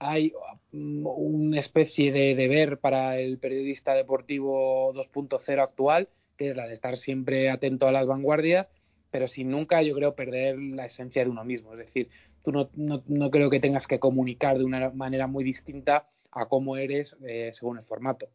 [0.00, 0.32] hay
[0.72, 6.74] mm, una especie de deber para el periodista deportivo 2.0 actual, que es la de
[6.74, 8.66] estar siempre atento a las vanguardias,
[9.12, 11.72] pero sin nunca yo creo perder la esencia de uno mismo.
[11.74, 12.08] Es decir,
[12.42, 16.46] tú no, no- no creo que tengas que comunicar de una manera muy distinta a
[16.48, 18.26] cómo eres eh, según el formato.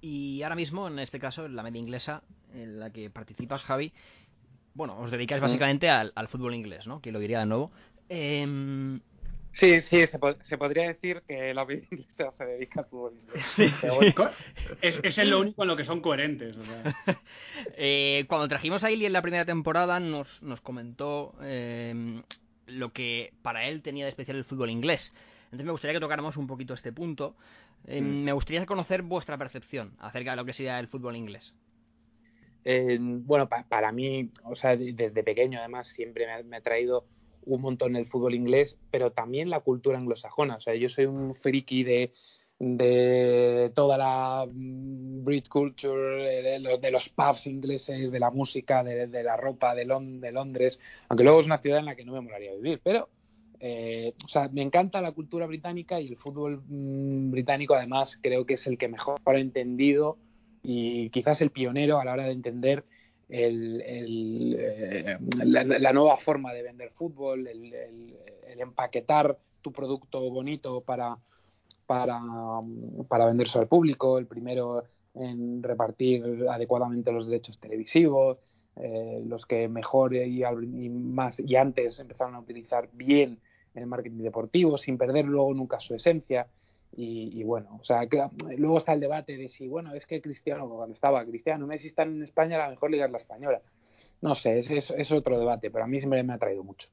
[0.00, 2.22] Y ahora mismo, en este caso, en la media inglesa
[2.54, 3.92] en la que participas, Javi,
[4.74, 7.00] bueno, os dedicáis básicamente al, al fútbol inglés, ¿no?
[7.00, 7.70] Que lo diría de nuevo.
[8.08, 9.00] Em,
[9.52, 13.14] Sí, sí, se, po- se podría decir que la media inglesa se dedica al fútbol
[13.20, 14.14] inglés.
[14.14, 14.30] Co-
[14.80, 16.56] Es, es lo único en lo que son coherentes.
[16.56, 16.96] o sea.
[17.76, 22.22] Eh, cuando trajimos a Ili en la primera temporada nos, nos comentó eh,
[22.66, 25.14] lo que para él tenía de especial el fútbol inglés.
[25.50, 27.34] Entonces me gustaría que tocáramos un poquito este punto.
[27.86, 28.22] Eh, Mm.
[28.24, 31.54] Me gustaría conocer vuestra percepción acerca de lo que sería el fútbol inglés.
[32.64, 36.56] Eh, bueno, pa- para mí, o sea, de- desde pequeño además siempre me ha, me
[36.58, 37.04] ha traído
[37.46, 40.56] un montón el fútbol inglés, pero también la cultura anglosajona.
[40.56, 42.12] O sea, yo soy un friki de,
[42.58, 48.84] de toda la mm, Brit culture, de los, de los pubs ingleses, de la música,
[48.84, 52.04] de, de la ropa de, de Londres, aunque luego es una ciudad en la que
[52.04, 53.08] no me molaría vivir, pero
[53.62, 58.46] eh, o sea, me encanta la cultura británica y el fútbol mm, británico además creo
[58.46, 60.16] que es el que mejor ha entendido
[60.62, 62.84] y quizás el pionero a la hora de entender
[63.28, 63.52] eh,
[65.44, 68.16] la, nueva forma de vender fútbol, el,
[68.58, 71.18] empaquetar tu producto bonito para,
[71.86, 72.18] para,
[73.08, 78.38] para venderse al público, el primero en repartir adecuadamente los derechos televisivos,
[78.76, 80.42] eh, los que mejor y
[80.88, 83.38] más y antes empezaron a utilizar bien
[83.74, 86.46] el marketing deportivo sin perder luego nunca su esencia.
[86.92, 88.28] Y, y bueno, o sea, que-
[88.58, 92.16] luego está el debate de si, bueno, es que Cristiano, cuando estaba Cristiano, Messi están
[92.16, 93.62] en España, la mejor liga es la española.
[94.20, 96.88] No sé, es, es, es otro debate, pero a mí siempre me ha traído mucho.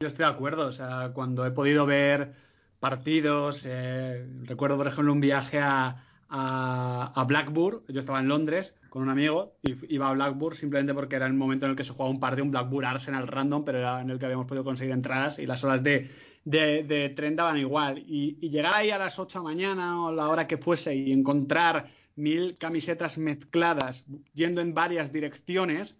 [0.00, 2.32] Yo estoy de acuerdo, o sea, cuando he podido ver
[2.78, 8.74] partidos, eh, recuerdo por ejemplo un viaje a, a, a Blackburn, yo estaba en Londres
[8.88, 11.84] con un amigo y iba a Blackburn simplemente porque era el momento en el que
[11.84, 14.64] se jugaba un partido, un Blackburn Arsenal random, pero era en el que habíamos podido
[14.64, 16.10] conseguir entradas y las horas de,
[16.44, 17.98] de, de tren daban igual.
[17.98, 20.94] Y, y llegar ahí a las 8 de la mañana o la hora que fuese
[20.94, 25.96] y encontrar mil camisetas mezcladas yendo en varias direcciones,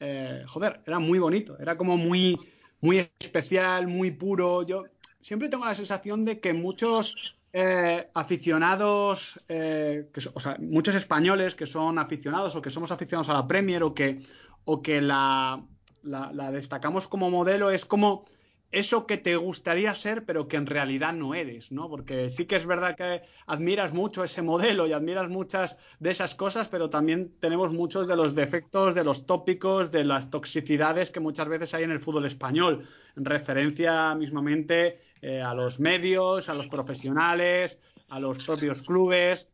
[0.00, 2.38] eh, joder, era muy bonito, era como muy,
[2.80, 4.62] muy especial, muy puro.
[4.62, 4.84] Yo
[5.20, 11.54] siempre tengo la sensación de que muchos eh, aficionados, eh, que o sea, muchos españoles
[11.54, 14.20] que son aficionados o que somos aficionados a la Premier o que,
[14.64, 15.64] o que la-
[16.02, 18.24] la destacamos como modelo es como
[18.70, 21.88] eso que te gustaría ser, pero que en realidad no eres, ¿no?
[21.88, 26.34] Porque sí que es verdad que admiras mucho ese modelo y admiras muchas de esas
[26.34, 31.20] cosas, pero también tenemos muchos de los defectos, de los tópicos, de las toxicidades que
[31.20, 36.54] muchas veces hay en el fútbol español, en referencia mismamente eh, a los medios, a
[36.54, 39.48] los profesionales, a los propios clubes.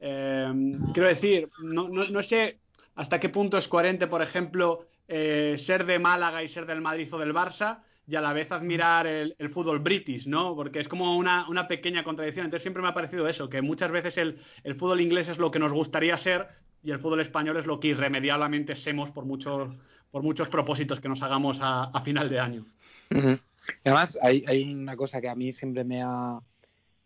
[0.00, 2.56] Eh, quiero decir, no, no, no sé
[2.94, 7.12] hasta qué punto es coherente, por ejemplo, eh, ser de Málaga y ser del Madrid
[7.12, 10.56] o del Barça y a la vez admirar el, fútbol british, ¿no?
[10.56, 12.46] Porque es como una, una pequeña contradicción.
[12.46, 15.50] Entonces siempre me ha parecido eso, que muchas veces el, el fútbol inglés es lo
[15.50, 16.48] que nos gustaría ser
[16.82, 19.74] y el fútbol español es lo que irremediablemente semos por muchos,
[20.10, 22.64] por muchos propósitos que nos hagamos a, final de año.
[23.84, 26.40] Además, hay, hay una cosa que a mí siempre me ha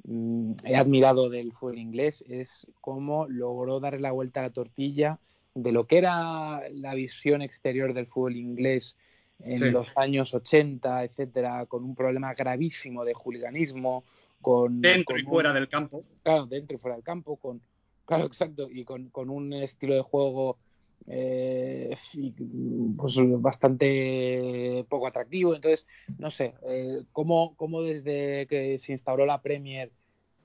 [0.05, 5.18] mm, he admirado del fútbol inglés, es cómo logró darle la vuelta a la tortilla
[5.55, 8.96] de lo que era la visión exterior del fútbol inglés
[9.38, 9.70] en Sí.
[9.70, 14.05] los años 80, etcétera, con un problema gravísimo de juliganismo,
[14.40, 16.05] con Dentro con y un- fuera del campo.
[16.22, 17.61] claro, dentro y fuera del campo, con,
[18.05, 20.59] claro, exacto, y con, con un estilo de juego
[21.07, 22.33] eh, y,
[22.97, 25.55] pues, bastante poco atractivo.
[25.55, 25.87] Entonces,
[26.19, 29.91] no sé, eh, cómo, cómo desde que se instauró la Premier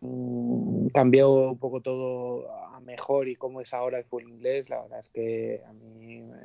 [0.02, 4.82] mm, cambió un poco todo a mejor y cómo es ahora el fútbol inglés, la
[4.82, 6.38] verdad es que a mí me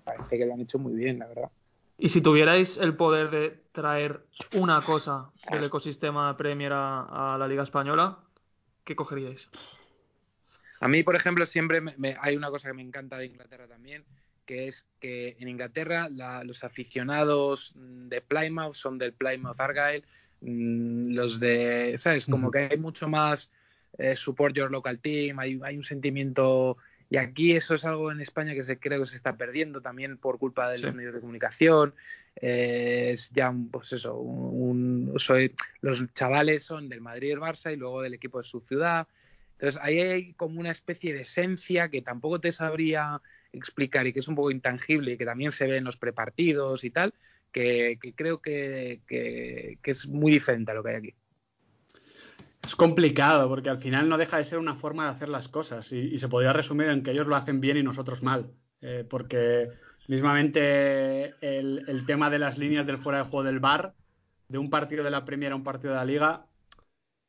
[0.00, 1.50] me parece que lo han hecho muy bien, la verdad.
[1.98, 7.46] Y si tuvierais el poder de traer una cosa del ecosistema Premier a, a la
[7.46, 8.18] Liga Española,
[8.84, 9.48] ¿qué cogeríais?
[10.80, 13.66] A mí, por ejemplo, siempre me- me- hay una cosa que me encanta de Inglaterra
[13.66, 14.04] también,
[14.46, 20.04] que es que en Inglaterra la- los aficionados mm, de Plymouth son del Plymouth Argyle,
[20.40, 22.26] mm, los de, ¿sabes?
[22.26, 23.52] Como que hay mucho más
[23.98, 26.76] eh, support your local team, hay, hay un sentimiento...
[27.12, 30.16] Y aquí eso es algo en España que se, creo que se está perdiendo también
[30.16, 30.96] por culpa de los Sí.
[30.96, 31.92] medios de comunicación.
[32.40, 37.30] Eh, es ya, un, pues eso, un, un- soy, los chavales son del Madrid y
[37.30, 39.08] del Barça y luego del equipo de su ciudad
[39.60, 43.20] Entonces ahí hay como una especie de esencia que tampoco te sabría
[43.52, 46.82] explicar y que es un poco intangible y que también se ve en los prepartidos
[46.82, 47.12] y tal,
[47.52, 49.00] que, creo que,
[49.84, 51.14] es muy diferente a lo que hay aquí.
[52.64, 55.92] Es complicado porque al final no deja de ser una forma de hacer las cosas
[55.92, 58.50] y, y se podría resumir en que ellos lo hacen bien y nosotros mal.
[58.80, 59.68] Eh, porque
[60.08, 63.92] mismamente el, el tema de las líneas del fuera de juego del bar,
[64.48, 66.46] de un partido de la Premier a un partido de la Liga,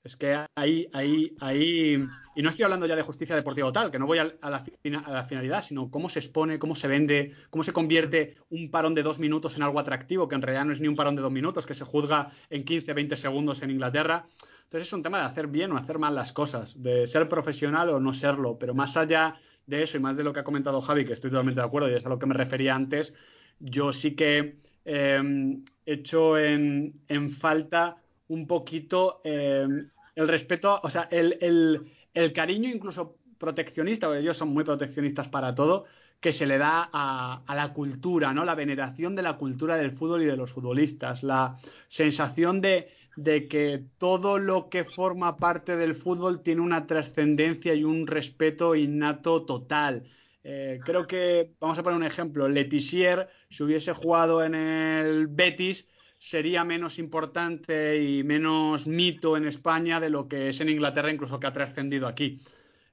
[0.04, 2.04] es que ahí, ahí, ahí,
[2.36, 5.24] y no estoy hablando ya de justicia deportiva o tal, que no voy a la
[5.26, 9.20] finalidad, sino cómo se expone, cómo se vende, cómo se convierte un parón de dos
[9.20, 11.68] minutos en algo atractivo, que en realidad no es ni un parón de dos minutos,
[11.68, 14.26] que se juzga en 15, 20 segundos en Inglaterra.
[14.64, 17.90] Entonces es un tema de hacer bien o hacer mal las cosas, de ser profesional
[17.90, 19.36] o no serlo, pero más allá
[19.68, 21.92] de eso y más de lo que ha comentado Javi, que estoy totalmente de acuerdo
[21.92, 23.14] y es a lo que me refería antes,
[23.60, 28.01] yo sí que eh, echo en, en falta
[28.34, 29.68] un poquito eh,
[30.16, 35.28] el respeto, o sea, el, el- el cariño incluso proteccionista, porque ellos son muy proteccionistas
[35.30, 35.86] para todo,
[36.20, 38.46] que se le da a, la cultura, ¿no?
[38.46, 41.56] La veneración de la cultura del fútbol y de los futbolistas, la
[41.88, 47.84] sensación de, de que todo lo que forma parte del fútbol tiene una trascendencia y
[47.84, 50.04] un respeto innato total.
[50.44, 55.88] Eh, creo que, vamos a poner un ejemplo, Letizier, si hubiese jugado en el Betis,
[56.24, 61.40] sería menos importante y menos mito en España de lo que es en Inglaterra, incluso
[61.40, 62.40] que ha trascendido aquí.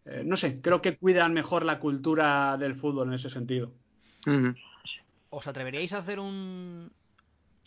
[0.07, 3.71] Eh, no sé, creo que cuidan mejor la cultura del fútbol en ese sentido.
[5.29, 6.91] ¿Os atreveríais a hacer un...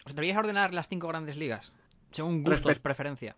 [0.04, 1.74] ¿Os atreveríais a ordenar las cinco grandes ligas?
[2.10, 3.36] Según gustos, Respect- preferencia.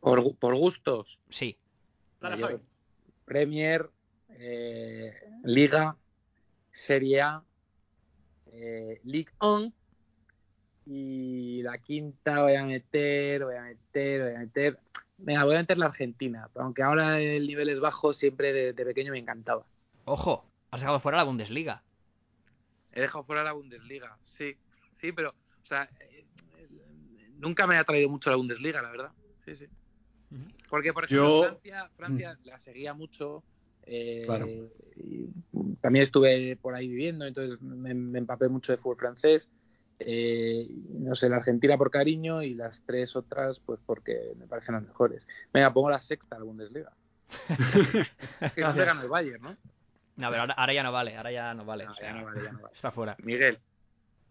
[0.00, 1.58] Por, gu- por gustos, Sí.
[2.22, 2.58] Dale, Yo- Javi.
[3.26, 3.90] Premier,
[4.30, 5.12] eh,
[5.44, 5.94] Liga,
[6.72, 7.42] Serie A,
[8.46, 9.72] eh, League On
[10.92, 14.78] y la quinta voy a meter, voy a meter, voy a meter.
[15.18, 18.84] Venga, voy a meter la Argentina, aunque ahora el nivel es bajo, siempre de, de
[18.84, 19.64] pequeño me encantaba.
[20.04, 21.84] Ojo, has dejado fuera la Bundesliga.
[22.92, 24.56] He dejado fuera la Bundesliga, sí,
[25.00, 26.24] sí, pero, o sea, eh,
[27.38, 29.12] nunca me ha traído mucho la Bundesliga, la verdad.
[29.44, 29.66] Sí, sí.
[30.68, 33.44] Porque, por ejemplo, Yo- Francia, Francia la seguía mucho.
[33.84, 34.46] eh, Claro.
[34.96, 35.28] y
[35.80, 39.50] también estuve por ahí viviendo, entonces me, me empapé mucho de fútbol francés.
[40.00, 44.74] Eh, no sé, la Argentina por cariño y las tres otras, pues porque me parecen
[44.74, 45.26] las mejores.
[45.52, 46.92] Venga, pongo la sexta, la Bundesliga.
[47.48, 49.56] que siempre gana el Bayern, ¿no?
[50.16, 51.84] No, pero ahora, ahora ya no vale, ahora ya no vale.
[51.84, 52.74] No, o sea, ya no vale, ya no vale.
[52.74, 53.16] Está fuera.
[53.22, 53.58] Miguel,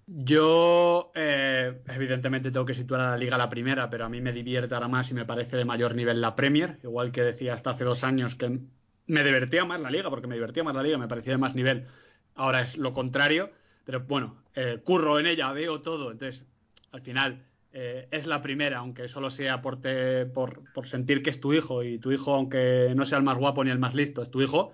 [0.05, 4.31] Yo, eh, evidentemente, tengo que situar a la Liga la primera, pero a mí me
[4.31, 6.79] divierte ahora más y me parece de mayor nivel la Premier.
[6.83, 8.59] Igual que decía hasta hace dos años que
[9.07, 11.55] me divertía más la Liga, porque me divertía más la Liga, me parecía de más
[11.55, 11.87] nivel.
[12.35, 13.51] Ahora es lo contrario,
[13.89, 16.11] pero bueno, eh, curro en ella, veo todo.
[16.11, 16.45] Entonces,
[16.91, 21.31] al final, eh, es la primera, aunque solo sea por, te- por, por sentir que
[21.31, 23.95] es tu hijo, y tu hijo, aunque no sea el más guapo ni el más
[23.95, 24.73] listo, es tu hijo.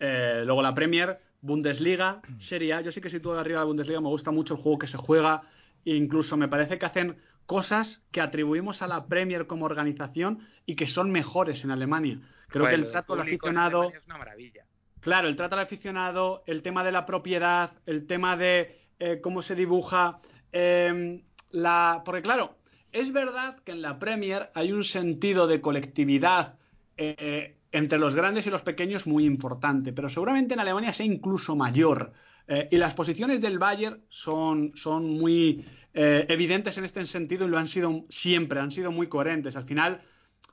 [0.00, 2.80] Eh, luego la Premier, Bundesliga, Serie A.
[2.80, 5.42] Yo sí que sitúo arriba la Bundesliga, me gusta mucho el juego que se juega.
[5.84, 10.74] E incluso me parece que hacen cosas que atribuimos a la Premier como organización y
[10.74, 12.18] que son mejores en Alemania.
[12.48, 13.92] Creo que el del trato en aficionado.
[13.92, 14.64] Es una maravilla.
[15.06, 19.40] Claro, el trato al aficionado, el tema de la propiedad, el tema de eh, cómo
[19.40, 20.18] se dibuja
[20.52, 22.02] eh, la.
[22.04, 22.58] Porque, claro,
[22.90, 26.58] es verdad que en la Premier hay un sentido de colectividad
[26.96, 31.54] eh, entre los grandes y los pequeños muy importante, pero seguramente en Alemania sea incluso
[31.54, 32.12] mayor.
[32.48, 35.64] Eh, y las posiciones del Bayern son, son muy
[35.98, 39.56] evidentes en este sentido y lo han sido siempre, han sido muy coherentes.
[39.56, 40.02] Al final,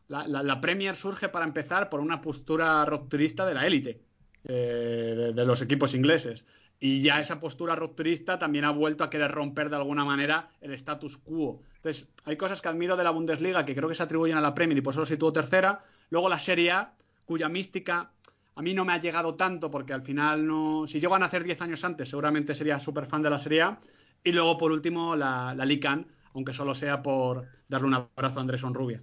[0.07, 4.01] la, la- la Premier surge para empezar por una postura rupturista de la élite,
[4.45, 6.45] eh, de, los equipos ingleses.
[6.79, 10.73] Y ya esa postura rupturista también ha vuelto a querer romper de alguna manera el
[10.73, 11.61] status quo.
[11.77, 14.53] Entonces, hay cosas que admiro de la Bundesliga que creo que se atribuyen a la
[14.53, 15.83] Premier y por eso lo sitúo tercera.
[16.09, 16.93] Luego la Serie A,
[17.25, 18.11] cuya mística
[18.55, 20.85] a mí no me ha llegado tanto porque al final no.
[20.85, 23.79] Si llego a nacer 10 años antes, seguramente sería súper fan de la Serie A.
[24.23, 28.41] Y luego, por último, la, la 1, aunque solo sea por darle un abrazo a
[28.41, 29.01] Andrés Onrubia.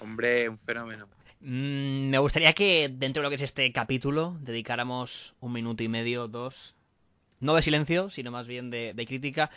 [0.00, 1.08] Hombre, un fenómeno.
[1.48, 5.88] Mm, me gustaría que dentro de lo que es este capítulo dedicáramos un minuto y
[5.88, 6.74] medio, dos,
[7.38, 9.48] no de silencio, sino más bien de, de crítica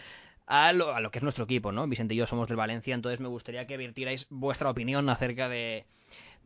[0.45, 1.88] a lo, a lo que es nuestro equipo, ¿no?
[1.88, 5.86] Vicente y yo somos del Valencia, entonces me gustaría que vertierais vuestra opinión acerca de,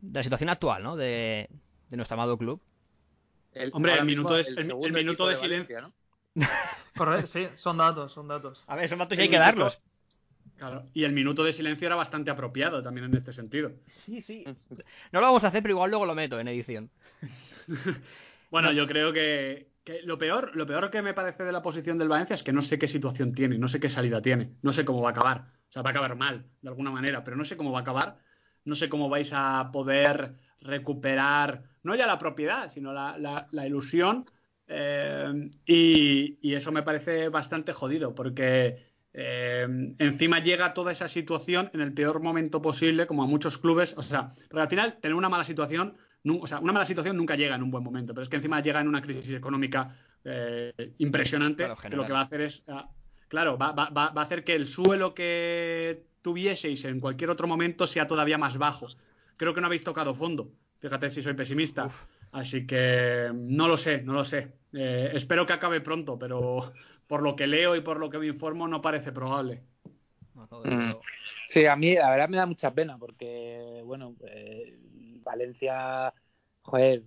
[0.00, 0.96] de la situación actual, ¿no?
[0.96, 1.50] De,
[1.90, 2.62] de nuestro amado club.
[3.52, 5.92] El- Hombre, el minuto de- el- el segundo minuto equipo de Valencia, ¿no?
[6.96, 8.64] Correcto, sí, son datos, son datos.
[8.66, 9.80] A ver, son datos y hay que minuto- darlos.
[10.56, 13.72] Claro, y el minuto de silencio era bastante apropiado también en este sentido.
[13.88, 14.44] Sí, sí.
[15.12, 16.90] No lo vamos a hacer, pero igual luego lo meto en edición.
[18.50, 21.98] Bueno, yo creo que, que lo peor, lo peor que me parece de la posición
[21.98, 24.72] del Valencia es que no sé qué situación tiene, no sé qué salida tiene, no
[24.72, 25.40] sé cómo va a acabar.
[25.68, 27.82] O sea, va a acabar mal, de alguna manera, pero no sé cómo va a
[27.82, 28.18] acabar.
[28.64, 33.66] No sé cómo vais a poder recuperar no ya la propiedad, sino la, la- la
[33.66, 34.24] ilusión.
[34.68, 39.66] eh, y, y eso me parece bastante jodido, porque eh,
[39.98, 43.94] encima llega toda esa situación en el peor momento posible, como a muchos clubes.
[43.96, 45.94] O sea, porque al final tener una mala situación,
[46.26, 48.60] o sea, una mala situación nunca llega en un buen momento, pero es que encima
[48.60, 52.62] llega en una crisis económica eh, impresionante, Claro, que lo que va a hacer es,
[52.68, 52.88] ah,
[53.28, 57.46] claro, va, va- va- va a hacer que el suelo que tuvieseis en cualquier otro
[57.46, 58.88] momento sea todavía más bajo.
[59.36, 60.48] Creo que no habéis tocado fondo.
[60.80, 61.90] Fíjate si soy pesimista.
[62.32, 64.48] Así que no lo sé, no lo sé.
[64.72, 66.72] Eh, espero que acabe pronto, pero
[67.14, 69.60] por lo que leo y por lo que me informo no parece probable.
[70.34, 70.94] No, no, de Mm.
[71.46, 74.76] Sí, a mí la verdad me da mucha pena porque, bueno, eh,
[75.22, 76.12] Valencia,
[76.62, 77.04] joder,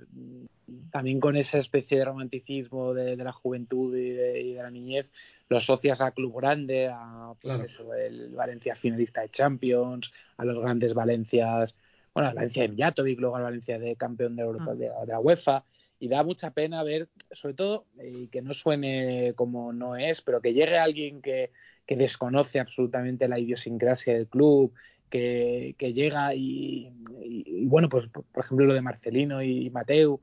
[0.91, 4.71] también con esa especie de romanticismo de, de la juventud y de, y de la
[4.71, 5.11] niñez,
[5.49, 7.65] lo asocias a club grande, a pues Claro.
[7.65, 11.75] eso, el Valencia finalista de Champions, a los grandes Valencias,
[12.13, 15.19] bueno, al Valencia de Mijatovic, luego al Valencia de campeón de Europa de, de la
[15.19, 15.65] UEFA,
[15.99, 20.41] y da mucha pena ver, sobre todo, y que no suene como no es, pero
[20.41, 21.51] que llegue alguien que,
[21.85, 24.73] que desconoce absolutamente la idiosincrasia del club,
[25.09, 26.87] que, que llega y,
[27.21, 30.21] y- y, bueno, pues por por ejemplo lo de Marcelino y Mateu,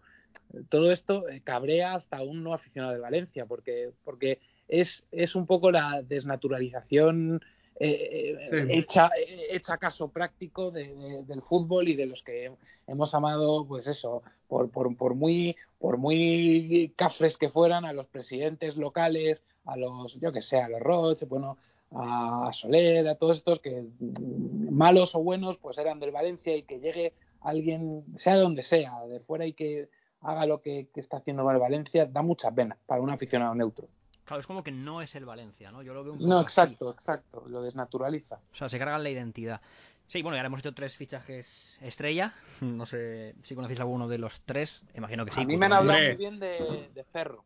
[0.69, 5.47] todo esto eh, cabrea hasta un no aficionado de Valencia, porque, porque es, es un
[5.47, 7.41] poco la desnaturalización
[7.81, 8.57] eh, eh, Sí.
[8.71, 12.53] hecha, eh, hecha caso práctico de- de- del fútbol y de los que
[12.87, 18.07] hemos amado, pues eso, por, por, por muy por muy cafres que fueran, a los
[18.07, 21.59] presidentes locales, a los, yo que sé, a los Roche, bueno,
[21.91, 26.63] a Soler, a todos estos que mm, malos o buenos, pues eran del Valencia y
[26.63, 29.89] que llegue alguien, sea de donde sea, de fuera y que
[30.21, 33.87] haga lo que, que está haciendo el Valencia, da mucha pena para un aficionado neutro.
[34.25, 35.83] Claro, es como que no es el Valencia, ¿no?
[35.83, 36.45] Yo lo veo un poco No, así.
[36.45, 38.37] exacto, exacto, lo desnaturaliza.
[38.53, 39.61] O sea, se cargan la identidad.
[40.07, 42.35] Sí, bueno, y ahora hemos hecho tres fichajes estrella.
[42.61, 44.85] No sé si conocéis alguno de los tres.
[44.95, 45.41] Imagino que sí.
[45.41, 47.45] a mí me han hablado muy bien de, de Ferro.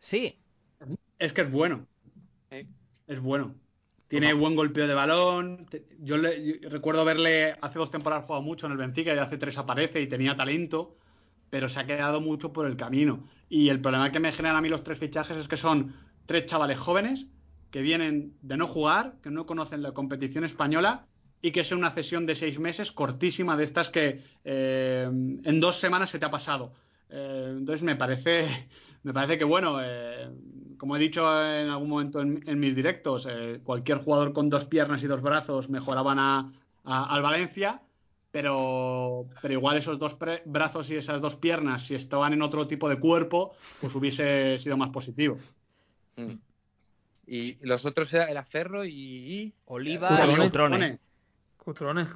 [0.00, 0.38] Sí,
[1.18, 1.86] Es que es bueno.
[2.50, 2.66] Sí.
[3.06, 3.54] Es bueno.
[4.08, 5.66] Tiene buen golpeo de balón.
[6.00, 9.36] Yo, le- yo recuerdo verle hace dos temporadas jugado mucho en el Benfica y hace
[9.38, 10.96] tres aparece y tenía talento,
[11.50, 13.24] pero se ha quedado mucho por el camino.
[13.48, 15.94] Y el problema que me generan a mí los tres fichajes es que son
[16.28, 17.26] tres chavales jóvenes
[17.70, 21.06] que vienen de no jugar, que no conocen la competición española
[21.40, 25.76] y que es una cesión de seis meses cortísima de estas que eh, en dos
[25.80, 26.72] semanas se te ha pasado.
[27.08, 28.46] Eh, entonces me parece,
[29.02, 30.28] me parece que bueno, eh,
[30.76, 33.26] como he dicho en algún momento en, en mis directos,
[33.64, 36.52] cualquier jugador con dos piernas y dos brazos mejoraban a-
[36.84, 37.80] al Valencia,
[38.30, 42.88] pero, pero igual esos dos brazos y esas dos piernas, si estaban en otro tipo
[42.88, 45.38] de cuerpo, pues hubiese sido más positivo.
[46.22, 46.38] Mm.
[47.26, 50.98] Y los otros era, era Ferro y, y- Oliva Cutrone, y Cutrone.
[51.58, 52.06] Cutrone.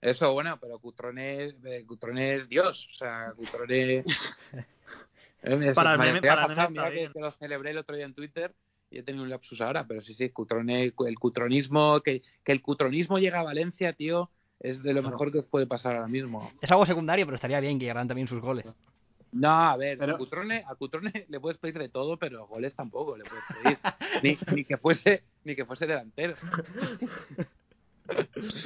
[0.00, 2.88] Eso, bueno, pero Cutrone, eh, Cutrone es Dios.
[2.92, 4.04] O sea, Cutrone.
[5.44, 7.96] Eh, eso, Para el meme- para el pasado, meme está que, lo celebré el otro
[7.96, 8.54] día en Twitter
[8.90, 12.62] y he tenido un lapsus ahora, pero sí, sí, Cutrone, el cutronismo, que, que el
[12.62, 15.10] cutronismo llega a Valencia, tío, es de lo Claro.
[15.16, 16.48] mejor que os puede pasar ahora mismo.
[16.60, 18.66] Es algo secundario, pero estaría bien que llegaran también sus goles.
[19.32, 22.74] No, a ver, Pero- a, Cutrone, a Cutrone le puedes pedir de todo, pero goles
[22.74, 23.78] tampoco le puedes pedir.
[24.22, 26.34] ni, ni que fuese, ni que fuese delantero.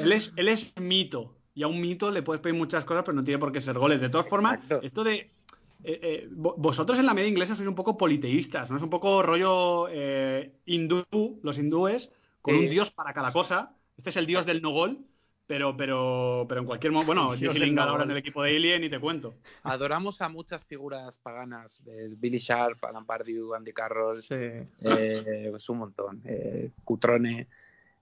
[0.00, 1.35] Él es, él es mito.
[1.55, 3.79] Y a un mito le puedes pedir muchas cosas, pero no tiene por qué ser
[3.79, 4.00] goles.
[4.00, 4.81] De todas formas, Exacto.
[4.85, 5.14] esto de.
[5.14, 8.76] eh, eh, vo- vosotros en la media inglesa sois un poco politeístas, ¿no?
[8.76, 11.05] Es un poco rollo eh, hindú,
[11.42, 12.11] los hindúes,
[12.42, 12.64] con Sí.
[12.64, 13.72] un dios para cada cosa.
[13.96, 14.98] Este es el dios del no gol,
[15.46, 17.14] pero, pero, pero en cualquier momento.
[17.14, 19.35] Bueno, Jesse del Lingard ahora en el equipo de Alien y te cuento.
[19.62, 24.35] Adoramos a muchas figuras paganas, eh, Billy Sharp, Alan Pardew, Andy Carroll, Sí.
[24.35, 27.46] eh, pues un montón, eh, Cutrone.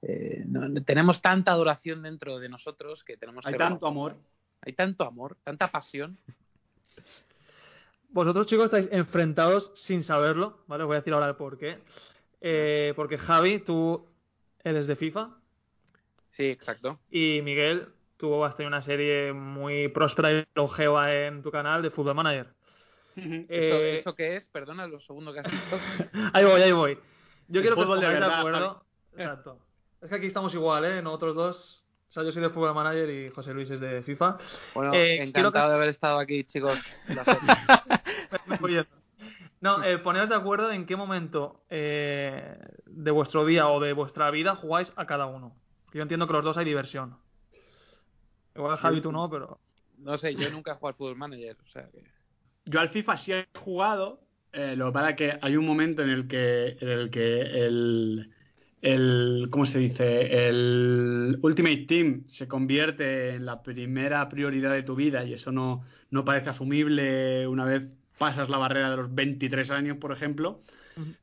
[0.03, 4.17] eh, no- tenemos tanta adoración dentro de nosotros que tenemos Hay que tanto amor.
[4.61, 6.19] hay tanto amor, tanta pasión.
[8.11, 10.85] Vosotros, chicos, estáis enfrentados sin saberlo, ¿vale?
[10.85, 11.79] Os voy a decir ahora el por qué.
[12.41, 14.07] Eh, porque Javi, tú
[14.63, 15.31] eres de FIFA
[16.35, 16.99] Sí, exacto.
[17.11, 21.91] y Miguel, tú has tenido una serie muy próspera y longeva en tu canal de
[21.91, 22.49] Football Manager.
[23.17, 24.49] ¿Eso, Eh, ¿Eso qué es?
[24.49, 25.79] Perdona, lo segundo que has dicho.
[26.33, 26.99] Ahí voy, ahí voy.
[27.49, 28.85] Yo El quiero que os de pongáis de verdad, acuerdo.
[29.17, 29.59] Exacto.
[30.03, 31.01] Es que aquí estamos igual, ¿eh?
[31.03, 31.85] Nosotros dos.
[32.09, 34.39] O sea, yo soy de Football Manager y José Luis es de FIFA.
[34.75, 36.79] Bueno, Eh, encantado que- de haber estado aquí, chicos.
[39.61, 44.31] No, eh, poneros de acuerdo en qué momento eh, de vuestro día o de vuestra
[44.31, 45.57] vida jugáis a cada uno.
[45.95, 47.17] Yo entiendo que los dos hay diversión.
[48.55, 49.61] Igual Javi tú no, pero.
[49.99, 52.03] No sé, yo nunca he jugado al Football Manager, o sea que...
[52.67, 54.21] Yo al FIFA sí he jugado,
[54.53, 57.41] eh, lo que pasa es que hay un momento en el que, en el, que
[57.41, 58.33] el,
[58.83, 60.49] el, ¿cómo se dice?
[60.49, 65.85] El Ultimate Team se convierte en la primera prioridad de tu vida y eso no,
[66.11, 67.89] no parece asumible una vez
[68.19, 70.61] pasas la barrera de los 23 años, por ejemplo.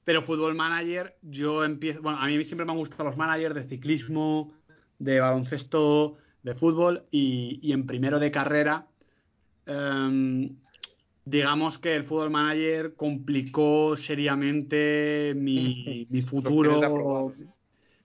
[0.03, 2.01] Pero Fútbol Manager, yo empiezo.
[2.01, 4.51] Bueno, a mí siempre me han gustado los managers de ciclismo,
[5.03, 8.87] de baloncesto, de fútbol y, y en primero de carrera.
[9.65, 10.57] em,
[11.25, 16.71] digamos que el Fútbol Manager complicó seriamente mi, mi futuro.
[16.71, 17.35] opciones de aprobado.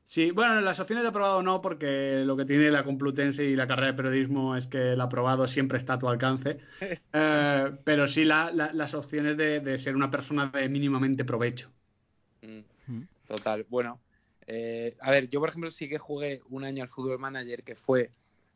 [0.05, 3.67] Sí, bueno, las opciones de aprobado no, porque lo que tiene la Complutense y la
[3.67, 6.59] carrera de periodismo es que el aprobado siempre está a tu alcance.
[7.19, 11.73] Eh, pero sí la- la- las opciones de, de ser una persona de mínimamente provecho.
[12.43, 13.65] Mm, Total.
[13.71, 14.01] Bueno,
[14.47, 17.75] eh, a ver, yo por ejemplo sí que jugué un año al fútbol manager que
[17.75, 18.11] fue,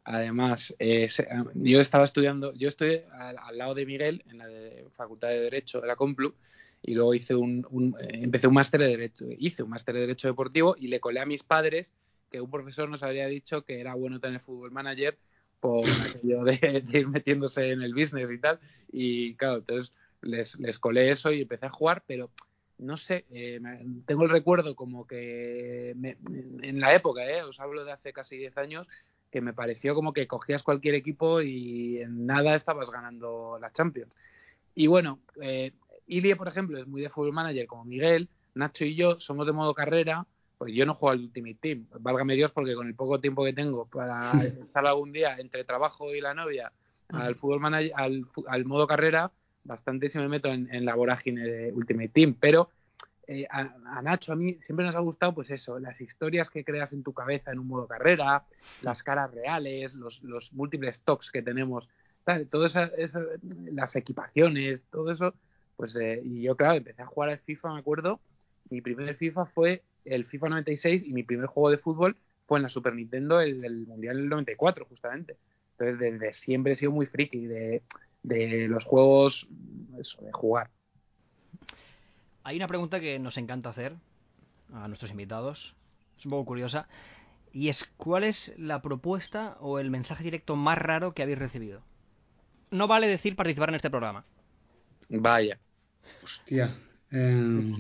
[0.05, 1.09] además, eh,
[1.55, 5.81] yo estaba estudiando, yo estoy al, lado de Miguel en la de Facultad de Derecho
[5.81, 6.35] de la Complu
[6.83, 10.29] y luego hice un, eh, empecé un máster de Derecho, hice un máster de Derecho
[10.29, 11.93] Deportivo y le colé a mis padres
[12.31, 15.19] que un profesor nos había dicho que era bueno tener fútbol manager
[15.59, 18.61] por aquello de, de ir metiéndose en el business y tal.
[18.93, 22.31] Y claro, entonces les, les colé eso y empecé a jugar, pero
[22.81, 23.61] no sé, eh,
[24.07, 26.17] tengo el recuerdo como que me-
[26.63, 28.87] en la época, eh, os hablo de hace casi 10 años,
[29.31, 34.13] que me pareció como que cogías cualquier equipo y en nada estabas ganando la Champions.
[34.75, 35.73] Y bueno, eh,
[36.07, 39.53] Ilie, por ejemplo, es muy de fútbol manager como Miguel, Nacho y yo somos de
[39.53, 40.27] modo carrera,
[40.59, 43.53] pues yo no juego al Ultimate Team, válgame Dios, porque con el poco tiempo que
[43.53, 46.73] tengo para estar algún día entre trabajo y la novia
[47.09, 49.31] al fútbol manager, al, al modo carrera,
[49.71, 52.71] bastante se me meto en, en la vorágine de Ultimate Team, pero
[53.27, 56.65] eh, a, a Nacho, a mí siempre nos ha gustado, pues eso, las historias que
[56.65, 58.45] creas en tu cabeza en un modo carrera,
[58.83, 61.89] las caras reales, los, los múltiples stocks que tenemos,
[62.25, 63.23] tal, todo esa, esa-
[63.73, 65.35] las equipaciones, todo eso,
[65.77, 68.21] pues, eh, y yo, claro, empecé a jugar al FIFA, me acuerdo,
[68.69, 72.17] mi primer FIFA fue el FIFA 96 y mi primer juego de fútbol
[72.47, 75.37] fue en la Super Nintendo, el del Mundial del 94, justamente.
[75.79, 77.83] Entonces, desde siempre he sido muy friki de,
[78.23, 79.47] de los juegos,
[79.99, 80.71] eso, de jugar.
[82.45, 83.95] Hay una pregunta que nos encanta hacer
[84.73, 85.75] a nuestros invitados.
[86.19, 86.89] Es un poco curiosa.
[87.53, 91.83] Y es, ¿cuál es la propuesta o el mensaje directo más raro que habéis recibido?
[92.71, 94.25] No vale decir participar en este programa.
[95.09, 95.59] Vaya.
[96.23, 96.79] Hostia.
[97.11, 97.75] em,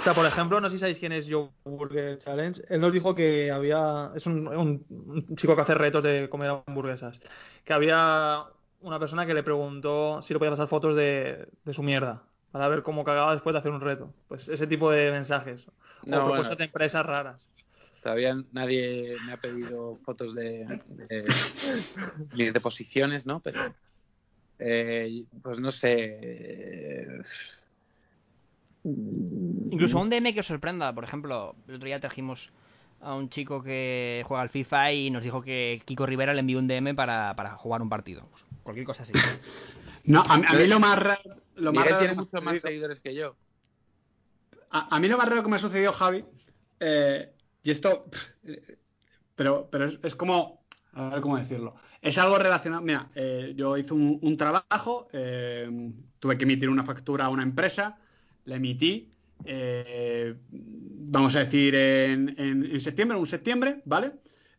[0.00, 2.62] O sea, por ejemplo, no sé si sabéis quién es Joe Burger Challenge.
[2.68, 4.12] Él nos dijo que había.
[4.14, 7.20] Es un, un- un chico que hace retos de comer hamburguesas.
[7.64, 8.44] Que había
[8.80, 12.22] una persona que le preguntó si le podía pasar fotos de, de su mierda.
[12.52, 14.12] Para ver cómo cagaba después de hacer un reto.
[14.28, 15.68] Pues ese tipo de mensajes.
[15.68, 15.72] O
[16.06, 16.56] No, propuestas bueno.
[16.58, 17.46] de empresas raras.
[18.02, 21.26] Todavía nadie me ha pedido fotos de, de
[22.34, 23.40] mis deposiciones, ¿no?
[23.40, 23.74] Pero,
[24.60, 25.90] eh, pues no sé.
[26.22, 27.20] eh,
[28.84, 30.92] Incluso un DM que os sorprenda.
[30.94, 32.50] Por ejemplo, el otro día trajimos
[33.00, 36.58] a un chico que juega al FIFA y nos dijo que Kiko Rivera le envió
[36.58, 38.26] un DM para, para jugar un partido.
[38.30, 39.12] Pues, cualquier cosa así.
[40.04, 41.20] No, a, a mí lo más raro.
[41.56, 43.36] Lo más raro tiene mucho más seguidores que yo.
[44.70, 46.24] A, a mí lo más raro que me ha sucedido, Javi,
[46.80, 47.30] eh,
[47.62, 48.06] y esto,
[49.34, 53.76] pero, pero es, es como, a ver cómo decirlo, es algo relacionado, mira, eh, yo
[53.76, 55.68] hice un, un trabajo, eh,
[56.20, 57.98] tuve que emitir una factura a una empresa,
[58.44, 59.12] la emití,
[59.44, 64.12] eh, vamos a decir, en, en- en septiembre, un septiembre, ¿vale?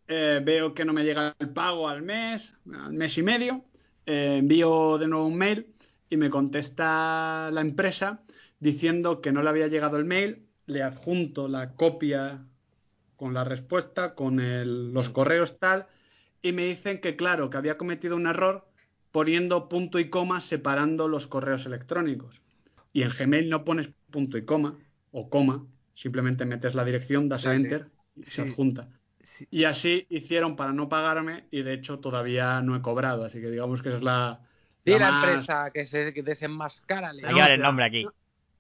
[0.08, 3.66] Eh, veo que no me llega el pago al mes, al mes y medio,
[4.06, 5.74] eh, envío de nuevo un mail
[6.10, 8.24] y me contesta la empresa
[8.60, 12.46] diciendo que no le había llegado el mail, le adjunto la copia
[13.16, 15.88] con la respuesta, con el- los correos tal,
[16.42, 18.68] y me dicen que claro, que había cometido un error
[19.12, 22.42] poniendo punto y coma separando los correos electrónicos.
[22.94, 24.80] Y en Gmail no pones punto y coma
[25.12, 28.99] o coma, simplemente metes la dirección, das a Sí, enter y se adjunta.
[29.52, 33.50] Y así hicieron para no pagarme y de hecho todavía no he cobrado, así que
[33.50, 34.40] digamos que esa es la...
[34.86, 37.10] Sí, la más- empresa que se desenmascara.
[37.12, 38.06] Hay que dar el nombre aquí.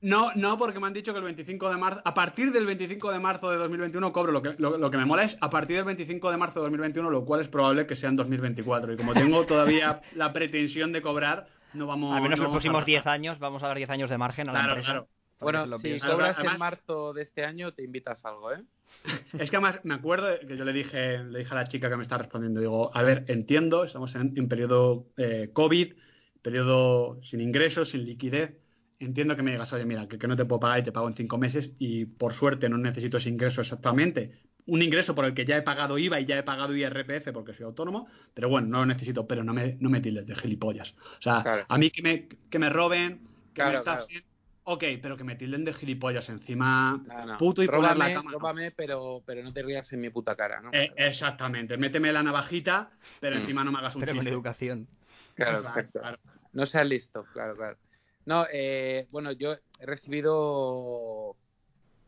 [0.01, 3.11] No, no, porque me han dicho que el 25 de marzo, a partir del 25
[3.11, 4.32] de marzo de 2021 cobro.
[4.32, 6.63] Lo que, lo, lo que me mola es a partir del 25 de marzo de
[6.65, 8.93] 2021, lo cual es probable que sea en 2024.
[8.93, 12.75] Y como tengo todavía la pretensión de cobrar, no vamos Al menos no los próximos
[12.77, 12.86] pasar.
[12.86, 14.91] 10 años vamos a dar 10 años de margen a la Claro, empresa.
[14.91, 15.07] claro.
[15.41, 18.61] Bueno, si cobras en Además- marzo de este año, te invitas a algo, ¿eh?
[19.37, 21.95] Es que además me acuerdo que yo le dije, le dije a la chica que
[21.97, 25.93] me está respondiendo, digo, a ver, entiendo, estamos en, en periodo eh, COVID,
[26.41, 28.57] periodo sin ingresos, sin liquidez.
[28.99, 31.07] Entiendo que me digas, oye, mira, que, que no te puedo pagar y te pago
[31.07, 34.49] en cinco meses y por suerte no necesito ese ingreso exactamente.
[34.65, 37.53] Un ingreso por el que ya he pagado IVA y ya he pagado IRPF porque
[37.53, 40.95] soy autónomo, pero bueno, no lo necesito, pero no me, no me tildes de gilipollas.
[41.17, 41.65] O sea, Claro.
[41.67, 44.23] a mí que me, que me roben, que Claro, me estafen,
[44.64, 47.38] ok, pero que me tilden de gilipollas encima, No, no.
[47.38, 48.32] puto y poner la Róbame, cama.
[48.32, 50.72] róbame, pero, pero no te rías en mi puta cara, ¿no?
[50.74, 53.39] Eh, exactamente, méteme la navajita, pero Mm.
[53.39, 54.32] encima no me hagas un Pero con chiste.
[54.34, 54.88] educación.
[55.36, 55.99] Claro, Claro, perfecto.
[55.99, 56.20] claro.
[56.53, 57.78] No seas listo, claro, claro.
[58.26, 61.36] No, eh, bueno, yo he recibido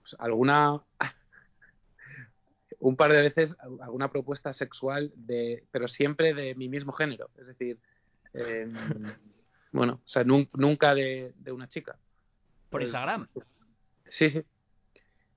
[0.02, 0.82] pues, alguna
[2.80, 7.48] un par de veces alguna propuesta sexual de, pero siempre de mi mismo género, es
[7.48, 7.80] decir,
[8.34, 8.68] eh,
[9.72, 11.98] bueno, o sea, nun- nunca de, de una chica.
[12.72, 13.28] Por Instagram.
[14.06, 14.44] Sí, sí.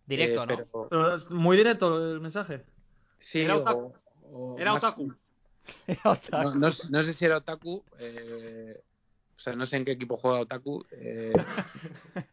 [0.07, 0.57] Directo, eh, ¿no?
[0.57, 2.64] pero- Pero es muy directo el mensaje.
[3.18, 3.95] sí, Era otaku.
[4.32, 5.14] o Era más- otaku.
[6.43, 7.82] No, no sé- no sé si era Otaku.
[7.99, 8.82] eh,
[9.37, 10.85] o sea, no sé en qué equipo juega Otaku.
[10.93, 11.32] eh.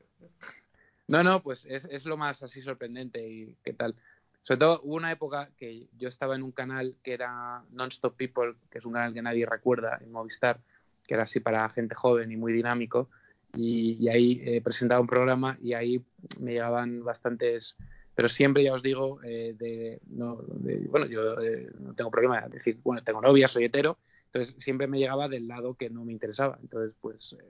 [1.08, 3.96] no, no, pues es, es lo más así sorprendente y qué tal.
[4.44, 8.56] Sobre todo hubo una época que yo estaba en un canal que era Non-Stop People,
[8.70, 10.60] que es un canal que nadie recuerda en Movistar,
[11.06, 13.10] que era así para gente joven y muy dinámico.
[13.56, 16.02] Y, y ahí eh, presentaba un programa y ahí
[16.40, 17.76] me llegaban bastantes
[18.16, 22.40] pero siempre ya os digo eh, de, no, de- bueno yo eh, no tengo problema
[22.42, 23.98] de decir bueno tengo novia soy hetero
[24.28, 27.44] entonces siempre me llegaba del lado que no me interesaba entonces pues eh,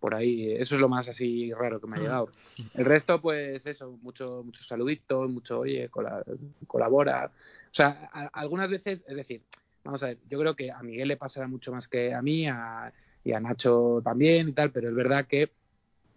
[0.00, 2.30] por ahí eso es lo más así raro que me ha llegado.
[2.74, 6.24] El resto pues eso mucho muchos saluditos mucho oye cola-
[6.66, 7.30] colabora
[7.70, 9.42] o sea a- algunas veces es decir
[9.82, 12.46] vamos a ver yo creo que a Miguel le pasará mucho más que a mí
[12.46, 12.90] a-
[13.24, 15.52] y a Nacho también y tal pero es verdad que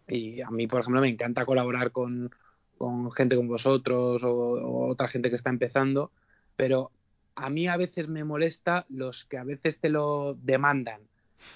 [0.08, 2.32] y a mí por ejemplo me encanta colaborar con
[2.78, 6.12] con gente como vosotros o, o otra gente que está empezando,
[6.56, 6.92] pero
[7.36, 11.02] a mí a veces me molesta los que a veces te lo demandan.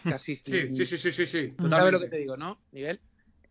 [0.10, 3.00] Casi Sí, sí, sí, sí, sí, sí, ¿Sabes lo que te digo, no, Miguel?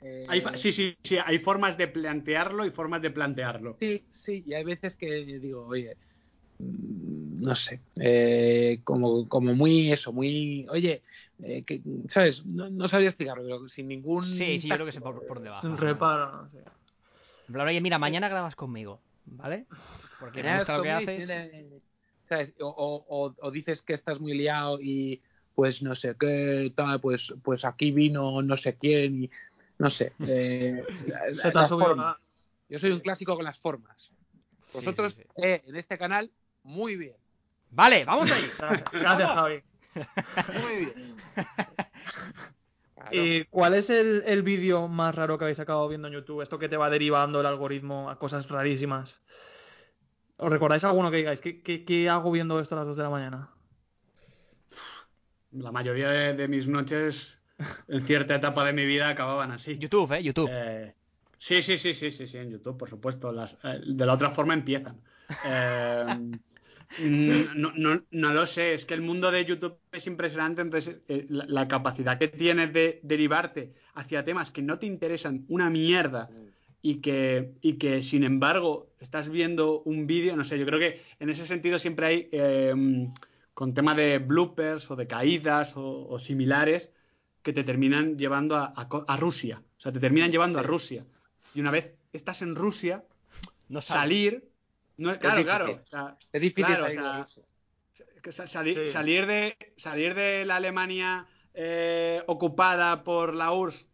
[0.02, 3.76] Eh, Hay fa- sí, sí, sí, hay formas de plantearlo y formas de plantearlo.
[3.78, 5.06] sí, sí, y hay veces que
[5.40, 5.96] digo, oye,
[7.40, 11.02] no sé, eh, como, como muy eso, muy, oye,
[11.42, 12.44] eh, que, ¿sabes?
[12.46, 14.24] No, no sabría explicarlo, pero sin ningún...
[14.24, 15.80] Sí, sí, yo creo que sé por, por más o menos.
[15.80, 16.58] reparo, no sé.
[17.48, 19.66] En plan, oye, mira, mañana grabas conmigo, ¿vale?
[20.18, 21.26] Porque me gusta lo que haces.
[22.28, 22.54] ¿sabes?
[22.60, 25.20] O, o- o- o dices que estás muy liado y
[25.54, 29.30] pues no sé qué tal, pues, pues aquí vino no sé quién y
[29.78, 30.12] no sé.
[30.28, 30.84] eh,
[31.34, 32.06] Se te ha las subido formas.
[32.06, 32.20] la-
[32.68, 34.10] Yo soy un clásico con las formas.
[34.72, 35.42] Vosotros sí, sí.
[35.42, 36.30] eh, en este canal,
[36.62, 37.16] muy bien.
[37.70, 38.42] Vale, vamos ahí.
[38.92, 39.62] Gracias, Javi.
[40.62, 41.16] Muy bien.
[42.94, 43.10] Claro.
[43.12, 46.42] ¿Y cuál es el, el vídeo más raro que habéis acabado viendo en YouTube?
[46.42, 49.22] Esto que te va derivando el algoritmo a cosas rarísimas.
[50.36, 51.40] ¿Os recordáis alguno que digáis?
[51.40, 53.50] ¿Qué, qué, qué hago viendo esto a las 2 de la mañana?
[55.52, 57.38] La mayoría de, de mis noches,
[57.88, 59.76] en cierta etapa de mi vida, acababan así.
[59.78, 60.22] YouTube, ¿eh?
[60.22, 60.48] YouTube.
[60.50, 60.94] Eh,
[61.36, 63.32] sí, sí, sí, sí, sí, sí, en YouTube, por supuesto.
[63.32, 65.00] Las, eh, de la otra forma empiezan.
[65.44, 66.04] Eh,
[66.96, 71.26] no, no, no lo sé, es que el mundo de YouTube es impresionante, entonces eh,
[71.30, 76.30] la, la capacidad que tienes de derivarte hacia temas que no te interesan una mierda
[76.82, 81.02] y que, y que sin embargo estás viendo un vídeo, no sé, yo creo que
[81.20, 82.74] en ese sentido siempre hay, eh,
[83.54, 86.90] con tema de bloopers o de caídas o, o similares,
[87.42, 90.62] que te terminan llevando a, a co- a Rusia, o sea, te terminan llevando a
[90.62, 91.06] Rusia.
[91.54, 93.04] Y una vez estás en Rusia,
[93.68, 94.49] No salir,
[95.00, 95.44] no, claro, difícil.
[95.44, 97.46] claro, o sea, es difícil claro, salir o sea, de eso.
[98.22, 98.88] que sa- sali- Sí.
[98.88, 103.86] salir de salir de la Alemania eh, ocupada por la URSS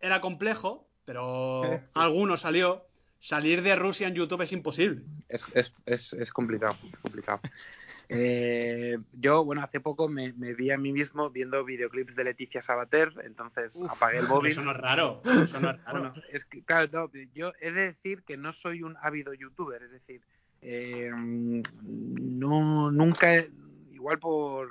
[0.00, 1.62] era complejo, pero
[1.94, 2.86] alguno salió.
[3.24, 5.02] Salir de Rusia en YouTube es imposible.
[5.28, 7.40] Es, es, es, es complicado, es complicado.
[8.14, 12.60] Eh, yo, bueno, hace poco me, me vi a mí mismo viendo videoclips de Leticia
[12.60, 14.50] Sabater, entonces Uf, apagué el móvil.
[14.50, 15.22] Eso no es raro.
[15.44, 15.98] Eso no es raro.
[16.00, 19.82] Bueno, es que, claro, no, yo he de decir que no soy un ávido youtuber,
[19.82, 20.20] es decir,
[20.62, 23.50] eh, no, nunca, he-
[23.92, 24.70] igual por,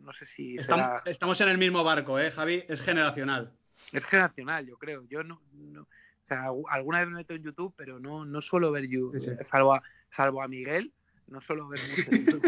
[0.00, 2.64] no sé si será, Estamos, estamos en el mismo barco, ¿eh, Javi?
[2.68, 3.52] Es generacional.
[3.92, 7.42] es generacional, yo creo, yo no, no- o sea, algu- alguna vez me meto en
[7.42, 9.44] YouTube, pero no, no suelo ver YouTube, Sí, sí.
[9.50, 10.92] salvo a, salvo a Miguel,
[11.26, 12.42] no suelo ver mucho YouTube.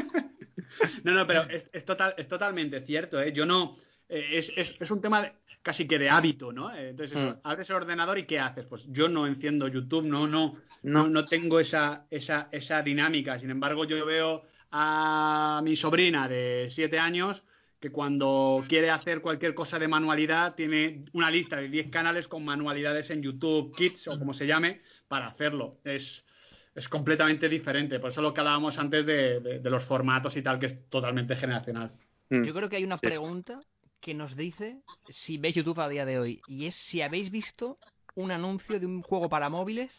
[1.03, 3.33] No, no, pero es, es total, es totalmente cierto, ¿eh?
[3.33, 3.77] Yo no.
[4.09, 5.33] Eh, es, es- es un tema de-
[5.63, 6.75] casi que de hábito, ¿no?
[6.75, 7.41] Eh, Entonces, eso, Mm.
[7.43, 8.67] abres el ordenador y ¿qué haces?
[8.67, 11.05] Pues yo no enciendo YouTube, no, no, No.
[11.05, 13.39] no, no tengo esa, esa, esa dinámica.
[13.39, 17.43] Sin embargo, yo veo a mi sobrina de 7 años
[17.81, 22.45] que cuando quiere hacer cualquier cosa de manualidad tiene una lista de 10 canales con
[22.45, 25.79] manualidades en YouTube Kids o como se llame para hacerlo.
[25.85, 26.27] Es,
[26.75, 28.01] es completamente diferente.
[28.01, 30.89] Por eso lo que hablábamos antes de, de- de los formatos y tal, que es
[30.91, 31.93] totalmente generacional.
[32.31, 32.43] Mm.
[32.43, 33.07] Yo creo que hay una Sí.
[33.07, 33.61] pregunta
[34.05, 34.77] que nos dice
[35.09, 36.43] si veis YouTube a día de hoy.
[36.47, 37.79] Y es si habéis visto
[38.15, 39.91] un anuncio de un juego para móviles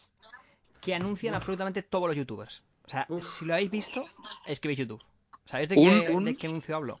[0.80, 2.62] que anuncian absolutamente todos los youtubers.
[2.84, 4.04] O sea, si lo habéis visto,
[4.46, 5.02] es que veis YouTube.
[5.44, 7.00] ¿Sabéis de, Un- qué, un- de qué anuncio hablo?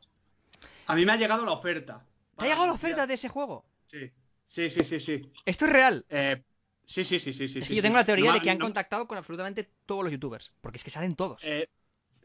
[0.88, 2.04] A mí me ha llegado la oferta.
[2.36, 3.64] ¿Te ha llegado la oferta de ese juego?
[3.86, 4.10] Sí.
[4.48, 5.30] Sí, sí, sí, sí.
[5.44, 6.04] Esto es real.
[6.08, 6.42] Eh,
[6.86, 7.60] sí, sí, sí, sí, sí.
[7.60, 7.82] Yo sí.
[7.82, 10.52] tengo la teoría No de que han no- contactado con absolutamente todos los youtubers.
[10.60, 11.42] Porque es que salen todos.
[11.44, 11.68] Eh,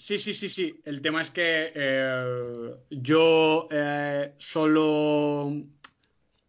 [0.02, 0.82] sí, sí, sí, sí.
[0.84, 5.54] El tema es que eh, yo eh, solo,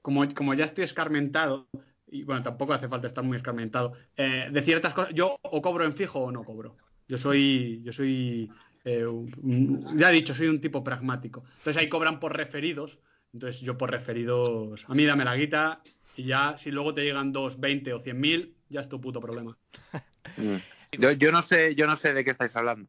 [0.00, 1.68] como, como ya estoy escarmentado,
[2.10, 5.84] y bueno, tampoco hace falta estar muy escarmentado, eh, de ciertas cosas, yo o cobro
[5.84, 6.76] en fijo o no cobro.
[7.06, 8.50] Yo soy, yo soy,
[8.84, 11.44] ya he dicho, soy un tipo pragmático.
[11.58, 12.98] Entonces ahí cobran por referidos.
[13.34, 15.82] Entonces yo por referidos, a mí dame la guita
[16.16, 19.20] y ya si luego te llegan dos, 20 o 100 mil, ya es tu puto
[19.20, 19.56] problema.
[21.18, 22.86] Yo no sé, yo no sé de qué estáis hablando.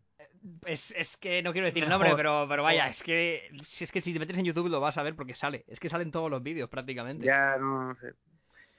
[0.66, 3.91] Es, es que no quiero decir el nombre, pero, pero vaya, es que, si es
[3.91, 5.64] que si te metes en YouTube lo vas a ver porque sale.
[5.68, 7.26] Es que salen todos los vídeos prácticamente.
[7.26, 8.14] Ya no, no sé.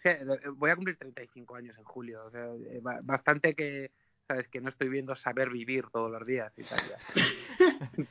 [0.05, 0.23] Eh,
[0.57, 2.27] voy a cumplir 35 años en julio.
[2.27, 3.91] O sea, eh, ba- bastante que,
[4.29, 6.81] sabes, que no estoy viendo saber vivir todos los días y tal.
[6.87, 6.99] ya.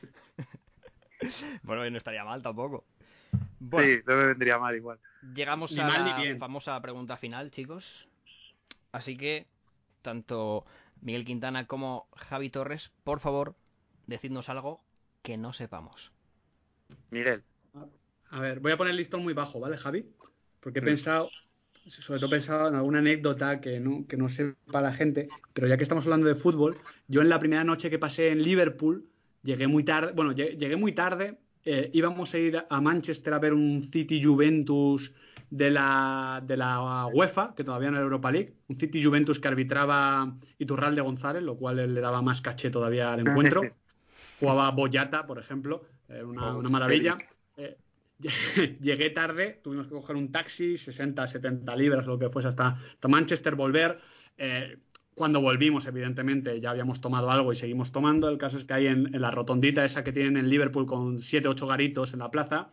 [1.62, 2.84] Bueno, y no estaría mal tampoco.
[3.60, 4.98] Bueno, Sí, no me vendría mal igual.
[5.34, 6.38] llegamos Ni a mal la bien.
[6.38, 8.08] famosa pregunta final, chicos.
[8.92, 9.46] Así que,
[10.02, 10.66] tanto
[11.04, 13.54] Miguel Quintana como Javi Torres, por favor,
[14.06, 14.80] decidnos algo
[15.22, 16.12] que no sepamos.
[17.10, 17.42] Miguel.
[18.30, 20.06] A ver, voy a poner el listón muy bajo, ¿vale, Javi?
[20.60, 20.86] Porque he Mm.
[20.86, 21.30] pensado,
[21.86, 25.66] sobre todo he pensado en alguna anécdota que no, que no sepa la gente, pero
[25.68, 29.06] ya que estamos hablando de fútbol, yo en la primera noche que pasé en Liverpool,
[29.42, 33.38] llegué muy tarde, bueno, lle- llegué muy tarde, eh, íbamos a ir a Manchester a
[33.38, 35.12] ver un City Juventus
[35.50, 39.48] de la, de la UEFA, que todavía no era Europa League, un City Juventus que
[39.48, 43.62] arbitraba Iturralde González, lo cual le daba más caché todavía al encuentro.
[44.40, 47.18] Jugaba Boyata, por ejemplo, eh, una, Oh, una maravilla.
[47.56, 47.76] Eh,
[48.80, 53.08] llegué tarde, tuvimos que coger un taxi, 60, 70 libras, lo que fuese, hasta, hasta
[53.08, 54.00] Manchester, volver.
[54.36, 54.78] Eh,
[55.14, 58.28] cuando volvimos, evidentemente, ya habíamos tomado algo y seguimos tomando.
[58.28, 61.20] El caso es que hay en, en la rotondita esa que tienen en Liverpool con
[61.22, 62.70] 7, 8 garitos en la plaza,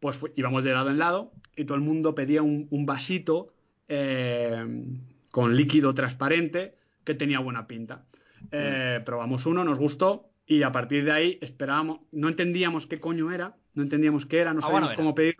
[0.00, 3.52] pues fu- íbamos de lado en lado y todo el mundo pedía un, un vasito
[3.88, 4.84] eh,
[5.30, 6.74] con líquido transparente
[7.04, 8.04] que tenía buena pinta.
[8.50, 13.30] Eh, probamos uno, nos gustó y a partir de ahí esperábamos, no entendíamos qué coño
[13.32, 15.36] era, no entendíamos qué era, no sabíamos cómo pedir.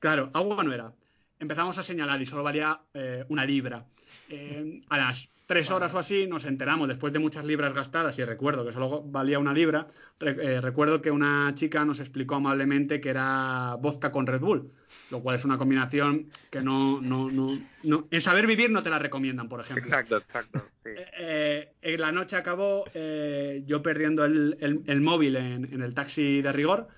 [0.00, 0.92] Claro, agua no era.
[1.38, 3.86] Empezamos a señalar y solo valía eh, una libra.
[4.28, 8.24] Eh, a las tres horas o así nos enteramos, después de muchas libras gastadas, y
[8.24, 9.86] recuerdo que solo valía una libra,
[10.20, 14.70] re- eh, recuerdo que una chica nos explicó amablemente que era vodka con Red Bull,
[15.10, 18.90] lo cual es una combinación que no, no, no, no- en saber vivir no te
[18.90, 19.82] la recomiendan, por ejemplo.
[19.84, 20.62] Exacto, exacto.
[20.84, 20.90] sí.
[20.94, 25.94] Eh, eh, la noche acabó eh, yo perdiendo el, el- el móvil en, en el
[25.94, 26.88] taxi de rigor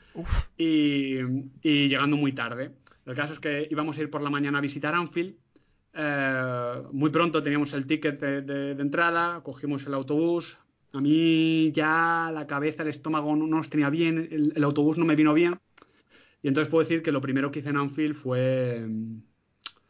[0.59, 1.19] y,
[1.63, 2.73] y llegando muy tarde.
[3.07, 5.37] El caso es que íbamos a ir por la mañana a visitar Anfield.
[5.95, 10.59] Eh, muy pronto teníamos el ticket de, de- de entrada, cogimos el autobús.
[10.93, 14.99] A mí ya la cabeza, el estómago no, no los tenía bien, el, el autobús
[14.99, 15.59] no me vino bien.
[16.43, 19.23] Y entonces puedo decir que lo primero que hice en Anfield fue mm,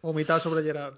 [0.03, 0.95] Vomitar sobre Gerard.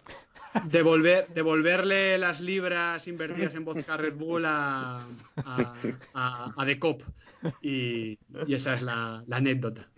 [0.68, 5.06] devolver, devolverle las libras invertidas en vodka Red Bull a,
[5.44, 5.74] a,
[6.14, 7.02] a, a The Cop.
[7.60, 9.88] Y, y esa es la, la anécdota.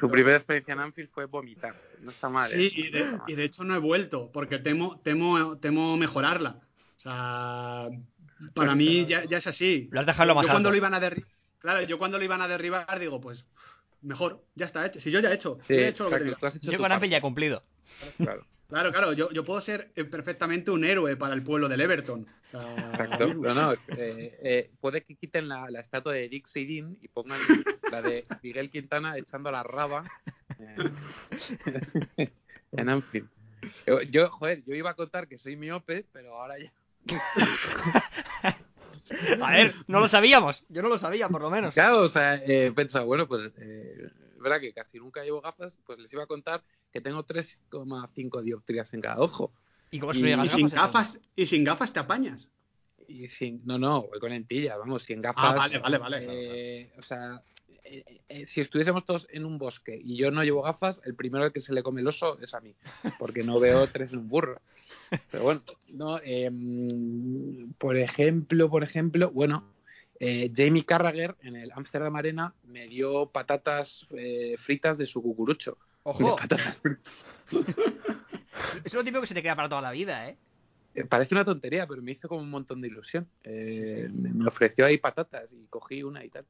[0.00, 1.74] Tu primera experiencia en Anfield fue vomitar.
[2.00, 2.50] No está mal.
[2.50, 2.72] Sí, ¿eh?
[2.74, 3.22] y de, mal.
[3.26, 6.60] y de hecho no he vuelto, porque temo, temo, temo mejorarla.
[6.98, 7.88] O sea,
[8.54, 9.88] para mí ya, ya es así.
[9.92, 10.72] Lo has dejado lo más yo cuando alto.
[10.72, 13.44] lo iban a derribar, claro, yo cuando lo iban a derribar digo, pues
[14.02, 15.00] mejor, ya está hecho.
[15.00, 16.36] Si yo ya he hecho, Sí, yo ya he hecho lo que exacto, tenía.
[16.38, 17.62] tú has hecho yo con parte, ya he cumplido.
[18.18, 18.46] claro.
[18.74, 22.26] Claro, claro, yo, yo puedo ser eh, perfectamente un héroe para el pueblo del Everton.
[22.48, 23.32] O sea, Exacto.
[23.32, 23.78] No, no, eh,
[24.42, 27.38] eh, puede que quiten la, la estatua de Dick Seidin y pongan
[27.92, 30.02] la de Miguel Quintana echando la raba
[30.58, 32.32] eh,
[32.72, 33.28] en Anfield.
[33.86, 36.72] Yo, yo, joder, yo iba a contar que soy miope, pero ahora ya.
[39.40, 40.64] A ver, no lo sabíamos.
[40.68, 41.74] Yo no lo sabía, por lo menos.
[41.74, 44.08] Claro, o sea, eh, he pensado, bueno, pues eh,
[44.44, 48.94] verdad que casi nunca llevo gafas, pues les iba a contar que tengo 3,5 dioptrías
[48.94, 49.52] en cada ojo.
[49.90, 52.48] ¿Y cómo sin gafas, y sin gafas te apañas.
[53.08, 55.44] Y sin, no, no, voy con lentillas, vamos, sin gafas.
[55.44, 56.18] Ah, vale, vale, vale.
[56.28, 57.42] eh, O sea,
[57.84, 61.52] eh, eh, si estuviésemos todos en un bosque y yo no llevo gafas, el primero
[61.52, 62.74] que se le come el oso es a mí,
[63.18, 64.60] porque no veo tres en un burro.
[65.30, 66.50] Pero bueno, no, eh,
[67.78, 69.64] por ejemplo, por ejemplo, bueno,
[70.20, 75.78] eh, Jamie Carragher en el Amsterdam Arena me dio patatas eh, fritas de su cucurucho.
[76.04, 77.24] Ojo, Patatas fritas.
[77.50, 77.64] eso
[78.84, 80.36] es lo típico que se te queda para toda la vida, ¿eh?
[80.94, 83.28] Eh, Parece una tontería, pero me hizo como un montón de ilusión.
[83.42, 86.44] Eh, Me me ofreció ahí patatas y cogí una y tal.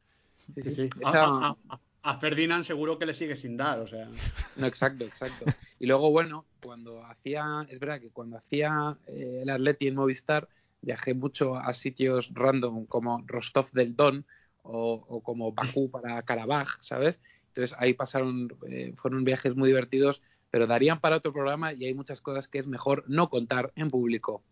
[0.55, 0.91] Sí, sí, Sí, sí.
[1.05, 4.07] A, Esa- a- a- a Ferdinand seguro que le sigue sin dar, o sea.
[4.57, 5.47] No, exacto, exacto.
[5.81, 10.49] Y luego, bueno, cuando hacía, es verdad que cuando hacía eh, el Atleti en Movistar,
[10.85, 14.27] viajé mucho a sitios random como Rostov del Don
[14.63, 17.21] o, o como Bakú para Karabaj, ¿sabes?
[17.49, 20.23] Entonces ahí pasaron, eh, fueron viajes muy divertidos
[20.55, 23.91] pero darían para otro programa y hay muchas cosas que es mejor no contar en
[23.91, 24.45] público.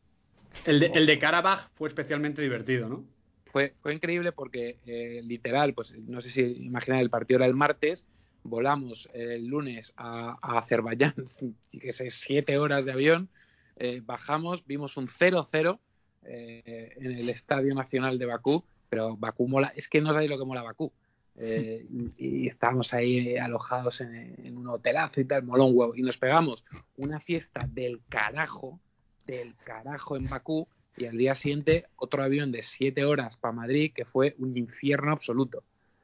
[0.67, 3.05] El de, el de Karabaj fue especialmente divertido, ¿no?
[3.53, 7.55] Fue, fue increíble porque eh, literal, pues no sé si imaginar el partido era el
[7.55, 8.05] martes,
[8.43, 11.15] volamos el lunes a, a Azerbaiyán,
[11.71, 13.29] que sé, siete horas de avión,
[13.77, 15.79] eh, bajamos, vimos un 0-0
[16.25, 20.39] eh, en el Estadio Nacional de Bakú, pero Bakú mola, es que no sabéis lo
[20.39, 20.93] que mola Bakú.
[21.37, 21.87] Eh,
[22.19, 26.19] y, y estábamos ahí alojados en, en un hotelazo y tal, molón huevo, y nos
[26.19, 26.63] pegamos
[26.99, 28.79] una fiesta del carajo,
[29.27, 33.93] del carajo en Bakú, y al día siguiente otro avión de siete horas para Madrid,
[33.95, 35.63] que fue un infierno absoluto.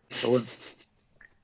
[0.09, 0.47] Pero bueno,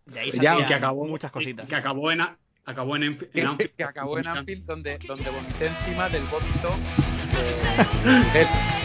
[0.07, 1.69] De ahí Ya, que acabó, muchas cositas.
[1.69, 2.21] Que acabó en,
[2.65, 6.71] acabó en, que acabó en Anfield donde, donde vomité encima del vómito
[8.35, 8.84] It.